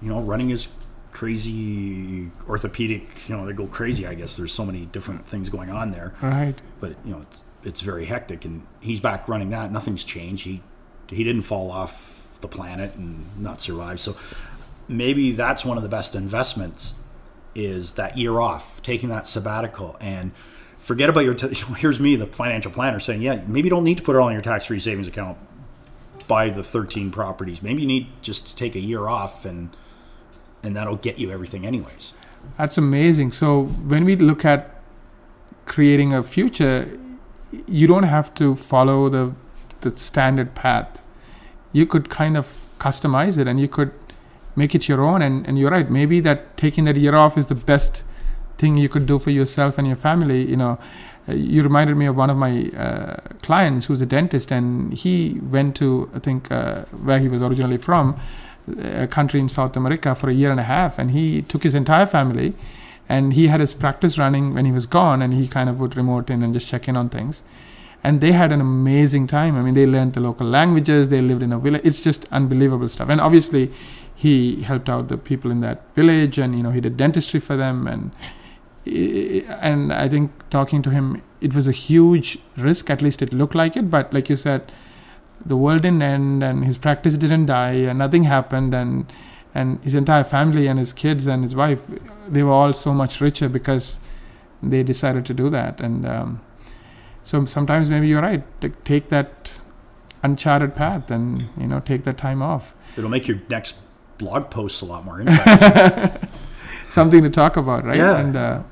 you 0.00 0.08
know, 0.08 0.20
running 0.20 0.48
his 0.48 0.68
crazy 1.12 2.30
orthopedic, 2.48 3.08
you 3.28 3.36
know, 3.36 3.46
they 3.46 3.52
go 3.52 3.66
crazy, 3.66 4.06
I 4.06 4.14
guess. 4.14 4.36
There's 4.36 4.52
so 4.52 4.66
many 4.66 4.86
different 4.86 5.26
things 5.26 5.48
going 5.48 5.70
on 5.70 5.90
there. 5.90 6.14
right. 6.20 6.60
But, 6.80 6.96
you 7.04 7.12
know, 7.12 7.22
it's, 7.22 7.44
it's 7.66 7.80
very 7.80 8.06
hectic 8.06 8.44
and 8.44 8.64
he's 8.80 9.00
back 9.00 9.28
running 9.28 9.50
that. 9.50 9.72
Nothing's 9.72 10.04
changed. 10.04 10.44
He, 10.44 10.62
he 11.10 11.24
didn't 11.24 11.42
fall 11.42 11.70
off 11.70 12.38
the 12.40 12.48
planet 12.48 12.94
and 12.94 13.26
not 13.42 13.60
survive. 13.60 13.98
So 14.00 14.16
maybe 14.86 15.32
that's 15.32 15.64
one 15.64 15.76
of 15.76 15.82
the 15.82 15.88
best 15.88 16.14
investments 16.14 16.94
is 17.56 17.94
that 17.94 18.16
year 18.16 18.38
off, 18.38 18.80
taking 18.82 19.08
that 19.08 19.26
sabbatical 19.26 19.96
and 20.00 20.30
forget 20.78 21.08
about 21.08 21.24
your. 21.24 21.34
T- 21.34 21.48
here's 21.76 21.98
me, 21.98 22.14
the 22.14 22.26
financial 22.26 22.70
planner, 22.70 23.00
saying, 23.00 23.20
yeah, 23.20 23.42
maybe 23.46 23.66
you 23.66 23.70
don't 23.70 23.84
need 23.84 23.96
to 23.96 24.02
put 24.02 24.14
it 24.14 24.20
all 24.20 24.28
in 24.28 24.34
your 24.34 24.42
tax-free 24.42 24.78
savings 24.78 25.08
account. 25.08 25.36
Buy 26.28 26.50
the 26.50 26.62
13 26.62 27.10
properties. 27.10 27.62
Maybe 27.62 27.82
you 27.82 27.88
need 27.88 28.08
just 28.22 28.46
to 28.46 28.56
take 28.56 28.76
a 28.76 28.80
year 28.80 29.08
off, 29.08 29.44
and 29.44 29.74
and 30.62 30.76
that'll 30.76 30.96
get 30.96 31.18
you 31.18 31.32
everything, 31.32 31.66
anyways. 31.66 32.12
That's 32.58 32.78
amazing. 32.78 33.32
So 33.32 33.64
when 33.64 34.04
we 34.04 34.14
look 34.16 34.44
at 34.44 34.82
creating 35.64 36.12
a 36.12 36.22
future, 36.22 36.98
you 37.66 37.86
don't 37.86 38.04
have 38.04 38.34
to 38.34 38.56
follow 38.56 39.08
the 39.08 39.32
the 39.82 39.96
standard 39.96 40.54
path. 40.54 41.00
You 41.72 41.86
could 41.86 42.08
kind 42.08 42.36
of 42.36 42.46
customize 42.78 43.38
it, 43.38 43.46
and 43.46 43.60
you 43.60 43.68
could 43.68 43.92
make 44.54 44.74
it 44.74 44.88
your 44.88 45.02
own. 45.02 45.22
And, 45.22 45.46
and 45.46 45.58
you're 45.58 45.70
right. 45.70 45.90
Maybe 45.90 46.20
that 46.20 46.56
taking 46.56 46.84
that 46.84 46.96
year 46.96 47.14
off 47.14 47.36
is 47.36 47.46
the 47.46 47.54
best 47.54 48.04
thing 48.58 48.76
you 48.76 48.88
could 48.88 49.06
do 49.06 49.18
for 49.18 49.30
yourself 49.30 49.78
and 49.78 49.86
your 49.86 49.96
family. 49.96 50.48
You 50.48 50.56
know, 50.56 50.78
uh, 51.28 51.34
you 51.34 51.62
reminded 51.62 51.96
me 51.96 52.06
of 52.06 52.16
one 52.16 52.30
of 52.30 52.36
my 52.36 52.70
uh, 52.76 53.16
clients 53.42 53.86
who's 53.86 54.00
a 54.00 54.06
dentist, 54.06 54.50
and 54.50 54.94
he 54.94 55.40
went 55.42 55.76
to 55.76 56.10
I 56.14 56.18
think 56.20 56.50
uh, 56.50 56.84
where 57.04 57.18
he 57.18 57.28
was 57.28 57.42
originally 57.42 57.78
from, 57.78 58.18
a 58.80 59.06
country 59.06 59.40
in 59.40 59.48
South 59.48 59.76
America 59.76 60.14
for 60.14 60.30
a 60.30 60.34
year 60.34 60.50
and 60.50 60.60
a 60.60 60.64
half, 60.64 60.98
and 60.98 61.10
he 61.10 61.42
took 61.42 61.62
his 61.62 61.74
entire 61.74 62.06
family, 62.06 62.54
and 63.08 63.32
he 63.34 63.48
had 63.48 63.60
his 63.60 63.74
practice 63.74 64.18
running 64.18 64.54
when 64.54 64.64
he 64.64 64.72
was 64.72 64.86
gone, 64.86 65.22
and 65.22 65.32
he 65.34 65.46
kind 65.46 65.68
of 65.68 65.80
would 65.80 65.96
remote 65.96 66.30
in 66.30 66.42
and 66.42 66.54
just 66.54 66.66
check 66.66 66.88
in 66.88 66.96
on 66.96 67.08
things. 67.08 67.42
And 68.02 68.20
they 68.20 68.32
had 68.32 68.52
an 68.52 68.60
amazing 68.60 69.26
time. 69.26 69.56
I 69.56 69.62
mean, 69.62 69.74
they 69.74 69.86
learned 69.86 70.14
the 70.14 70.20
local 70.20 70.46
languages. 70.46 71.08
They 71.08 71.20
lived 71.20 71.42
in 71.42 71.52
a 71.52 71.58
village. 71.58 71.82
It's 71.84 72.00
just 72.00 72.26
unbelievable 72.30 72.88
stuff. 72.88 73.08
And 73.08 73.20
obviously, 73.20 73.72
he 74.14 74.62
helped 74.62 74.88
out 74.88 75.08
the 75.08 75.18
people 75.18 75.50
in 75.50 75.60
that 75.60 75.82
village, 75.94 76.38
and 76.38 76.56
you 76.56 76.62
know, 76.62 76.70
he 76.70 76.80
did 76.80 76.96
dentistry 76.96 77.40
for 77.40 77.56
them. 77.56 77.86
And 77.86 78.10
and 78.86 79.92
I 79.92 80.08
think 80.08 80.30
talking 80.50 80.82
to 80.82 80.90
him, 80.90 81.22
it 81.40 81.54
was 81.54 81.66
a 81.66 81.72
huge 81.72 82.38
risk. 82.56 82.90
At 82.90 83.02
least 83.02 83.22
it 83.22 83.32
looked 83.32 83.54
like 83.54 83.76
it. 83.76 83.90
But 83.90 84.14
like 84.14 84.28
you 84.28 84.36
said, 84.36 84.70
the 85.44 85.56
world 85.56 85.82
didn't 85.82 86.02
end, 86.02 86.42
and 86.42 86.64
his 86.64 86.78
practice 86.78 87.18
didn't 87.18 87.46
die, 87.46 87.72
and 87.72 87.98
nothing 87.98 88.24
happened, 88.24 88.72
and 88.74 89.12
and 89.56 89.82
his 89.82 89.94
entire 89.94 90.24
family 90.24 90.66
and 90.66 90.78
his 90.78 90.92
kids 90.92 91.26
and 91.26 91.42
his 91.42 91.56
wife, 91.56 91.80
they 92.28 92.42
were 92.42 92.52
all 92.52 92.72
so 92.74 92.92
much 92.92 93.20
richer 93.22 93.48
because 93.48 93.98
they 94.62 94.82
decided 94.82 95.24
to 95.26 95.34
do 95.34 95.48
that. 95.48 95.80
And 95.80 96.06
um, 96.06 96.40
so 97.24 97.44
sometimes 97.46 97.88
maybe 97.88 98.06
you're 98.06 98.20
right. 98.20 98.44
Take 98.84 99.08
that 99.08 99.58
uncharted 100.22 100.74
path, 100.74 101.10
and 101.10 101.48
you 101.58 101.66
know, 101.66 101.80
take 101.80 102.04
that 102.04 102.18
time 102.18 102.42
off. 102.42 102.74
It'll 102.96 103.10
make 103.10 103.26
your 103.26 103.40
next 103.48 103.76
blog 104.18 104.50
posts 104.50 104.82
a 104.82 104.84
lot 104.84 105.04
more 105.04 105.20
interesting. 105.22 106.28
Something 106.90 107.22
to 107.22 107.30
talk 107.30 107.56
about, 107.56 107.84
right? 107.84 107.96
Yeah. 107.96 108.18
And 108.18 108.36
uh, 108.36 108.62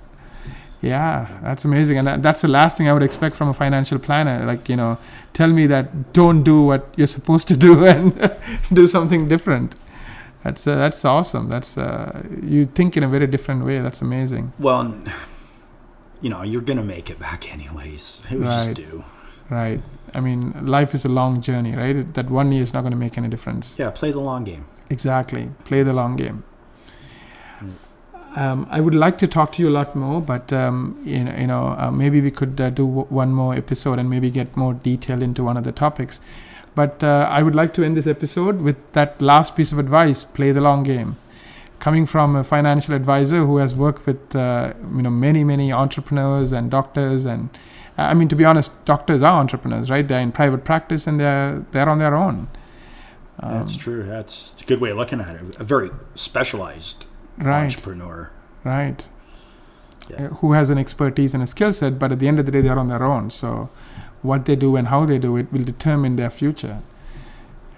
yeah, 0.83 1.39
that's 1.43 1.65
amazing, 1.65 1.97
and 1.99 2.23
that's 2.23 2.43
the 2.43 2.49
last 2.49 2.77
thing 2.77 2.89
I 2.89 2.93
would 2.93 3.03
expect 3.03 3.37
from 3.37 3.49
a 3.49 3.55
financial 3.55 3.99
planner. 3.99 4.45
Like 4.45 4.69
you 4.69 4.77
know, 4.77 4.99
tell 5.33 5.49
me 5.49 5.67
that 5.69 6.13
don't 6.13 6.43
do 6.43 6.63
what 6.63 6.93
you're 6.97 7.15
supposed 7.19 7.49
to 7.49 7.57
do 7.57 7.87
and 7.93 8.37
do 8.71 8.87
something 8.87 9.29
different. 9.29 9.75
That's 10.45 10.67
uh, 10.67 10.77
that's 10.77 11.05
awesome. 11.05 11.49
That's 11.49 11.77
uh, 11.79 12.23
you 12.43 12.67
think 12.67 12.97
in 12.97 13.03
a 13.03 13.09
very 13.09 13.27
different 13.27 13.65
way. 13.65 13.81
That's 13.81 14.03
amazing. 14.03 14.53
well, 14.59 14.95
you 16.21 16.31
know, 16.31 16.43
you're 16.43 16.63
gonna 16.63 16.83
make 16.85 17.11
it 17.11 17.19
back 17.19 17.53
anyways. 17.53 18.21
It 18.31 18.39
was 18.41 18.51
Right. 18.51 18.65
just 18.67 18.75
due. 18.77 19.05
Right. 19.51 19.81
I 20.15 20.21
mean, 20.21 20.55
life 20.67 20.95
is 20.95 21.05
a 21.05 21.09
long 21.09 21.41
journey, 21.41 21.75
right? 21.77 22.15
That 22.15 22.31
one 22.31 22.53
year 22.53 22.63
is 22.63 22.73
not 22.73 22.81
going 22.83 22.93
to 22.93 22.97
make 22.97 23.19
any 23.19 23.29
difference. 23.29 23.77
Yeah, 23.79 23.91
play 23.91 24.13
the 24.13 24.21
long 24.21 24.45
game. 24.45 24.65
Exactly. 24.89 25.51
Play 25.65 25.83
the 25.83 25.93
long 25.93 26.15
game. 26.17 26.45
Um, 28.37 28.67
I 28.71 28.81
would 28.81 28.95
like 28.95 29.19
to 29.19 29.29
talk 29.29 29.53
to 29.55 29.63
you 29.63 29.69
a 29.69 29.71
lot 29.79 29.95
more, 29.95 30.21
but 30.21 30.53
um, 30.53 31.01
you 31.05 31.23
know, 31.25 31.37
you 31.37 31.47
know 31.47 31.77
uh, 31.79 31.91
maybe 31.93 32.21
we 32.21 32.31
could 32.33 32.61
uh, 32.61 32.71
do 32.71 32.85
w- 32.87 33.07
one 33.09 33.33
more 33.33 33.55
episode 33.55 33.99
and 34.01 34.11
maybe 34.11 34.29
get 34.31 34.57
more 34.57 34.75
detail 34.75 35.23
into 35.23 35.45
one 35.45 35.57
of 35.57 35.63
the 35.65 35.73
topics. 35.73 36.21
But 36.75 37.05
uh, 37.05 37.29
I 37.31 37.43
would 37.43 37.55
like 37.55 37.73
to 37.75 37.85
end 37.85 37.97
this 37.97 38.07
episode 38.07 38.61
with 38.61 38.77
that 38.93 39.21
last 39.23 39.55
piece 39.57 39.73
of 39.73 39.79
advice: 39.79 40.25
play 40.25 40.53
the 40.53 40.61
long 40.61 40.83
game. 40.83 41.17
Coming 41.79 42.07
from 42.07 42.35
a 42.35 42.43
financial 42.45 42.95
advisor 42.95 43.45
who 43.45 43.59
has 43.59 43.75
worked 43.75 44.07
with 44.07 44.35
uh, 44.35 44.73
you 44.97 45.03
know 45.03 45.11
many 45.11 45.45
many 45.45 45.73
entrepreneurs 45.73 46.51
and 46.53 46.71
doctors 46.71 47.25
and 47.27 47.51
I 47.99 48.15
mean 48.15 48.29
to 48.29 48.37
be 48.37 48.45
honest, 48.45 48.73
doctors 48.85 49.23
are 49.23 49.39
entrepreneurs, 49.41 49.91
right? 49.91 50.07
They're 50.07 50.21
in 50.21 50.33
private 50.33 50.65
practice 50.65 51.07
and 51.07 51.21
they're 51.21 51.65
they're 51.73 51.89
on 51.89 51.99
their 51.99 52.15
own. 52.15 52.49
Um, 53.41 53.59
That's 53.59 53.77
true. 53.77 54.03
That's 54.05 54.61
a 54.61 54.65
good 54.65 54.81
way 54.81 54.91
of 54.91 54.97
looking 54.97 55.21
at 55.21 55.35
it. 55.37 55.57
A 55.59 55.65
very 55.65 55.91
specialized 56.15 57.05
Right. 57.37 57.65
entrepreneur. 57.65 58.31
right 58.63 59.09
Yeah. 60.09 60.17
Uh, 60.27 60.29
who 60.37 60.53
has 60.53 60.71
an 60.71 60.79
expertise 60.79 61.35
and 61.35 61.43
a 61.43 61.47
skill 61.47 61.73
set 61.73 61.99
but 61.99 62.13
at 62.13 62.19
the 62.21 62.29
end 62.29 62.39
of 62.39 62.47
the 62.47 62.53
day 62.53 62.61
they're 62.61 62.79
on 62.79 62.89
their 62.89 63.03
own 63.05 63.31
so 63.31 63.69
what 64.25 64.45
they 64.47 64.57
do 64.57 64.77
and 64.77 64.89
how 64.89 65.05
they 65.05 65.19
do 65.19 65.37
it 65.37 65.53
will 65.53 65.65
determine 65.65 66.17
their 66.17 66.31
future 66.31 66.81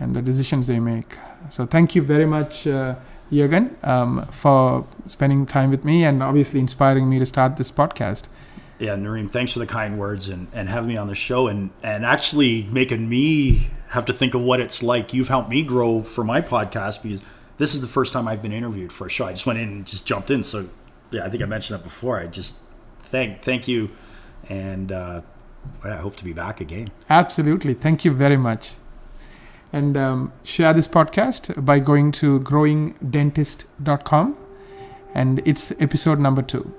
and 0.01 0.15
the 0.17 0.23
decisions 0.23 0.67
they 0.67 0.79
make 0.79 1.19
so 1.51 1.67
thank 1.67 1.95
you 1.95 2.03
very 2.03 2.27
much 2.27 2.67
uh, 2.67 2.95
Jürgen 3.31 3.65
um, 3.87 4.25
for 4.27 4.87
spending 5.07 5.45
time 5.47 5.71
with 5.71 5.85
me 5.85 6.05
and 6.05 6.23
obviously 6.23 6.61
inspiring 6.61 7.09
me 7.09 7.19
to 7.19 7.27
start 7.27 7.57
this 7.57 7.71
podcast 7.71 8.29
Yeah, 8.79 8.95
Naren, 8.95 9.31
thanks 9.31 9.53
for 9.53 9.59
the 9.59 9.67
kind 9.67 9.99
words 9.99 10.29
and, 10.29 10.49
and 10.53 10.69
having 10.69 10.89
me 10.89 10.99
on 10.99 11.09
the 11.09 11.15
show 11.15 11.49
and, 11.49 11.71
and 11.83 12.05
actually 12.05 12.65
making 12.65 13.09
me 13.09 13.69
have 13.89 14.05
to 14.05 14.13
think 14.13 14.35
of 14.35 14.43
what 14.43 14.61
it's 14.61 14.83
like. 14.83 15.15
You've 15.15 15.29
helped 15.29 15.49
me 15.49 15.63
grow 15.63 16.03
for 16.03 16.25
my 16.25 16.43
podcast 16.43 17.03
because 17.03 17.23
this 17.57 17.75
is 17.75 17.81
the 17.81 17.87
first 17.87 18.13
time 18.13 18.29
I've 18.29 18.43
been 18.43 18.53
interviewed 18.53 18.93
for 18.93 19.07
a 19.07 19.11
show. 19.11 19.25
I 19.25 19.33
just 19.33 19.47
went 19.47 19.59
in 19.59 19.69
and 19.69 19.87
just 19.87 20.07
jumped 20.07 20.31
in. 20.31 20.43
So, 20.43 20.69
yeah, 21.11 21.25
I 21.25 21.31
think 21.31 21.43
I 21.43 21.47
mentioned 21.47 21.79
that 21.79 21.85
before. 21.85 22.21
I 22.21 22.27
just 22.27 22.57
thank 23.05 23.41
thank 23.41 23.67
you. 23.67 23.91
And 24.51 24.93
uh, 24.93 25.23
yeah, 25.85 25.94
I 25.94 25.96
hope 25.96 26.16
to 26.16 26.24
be 26.24 26.33
back 26.33 26.61
again. 26.61 26.90
absolutely. 27.11 27.74
Thank 27.74 28.05
you 28.05 28.12
very 28.12 28.37
much. 28.37 28.74
And 29.72 29.96
um, 29.96 30.33
share 30.44 30.72
this 30.72 30.88
podcast 30.88 31.64
by 31.64 31.79
going 31.81 32.12
to 32.12 32.40
growingdentist.com 32.40 34.37
and 35.14 35.42
it's 35.44 35.72
episode 35.81 36.18
number 36.18 36.42
two 36.42 36.72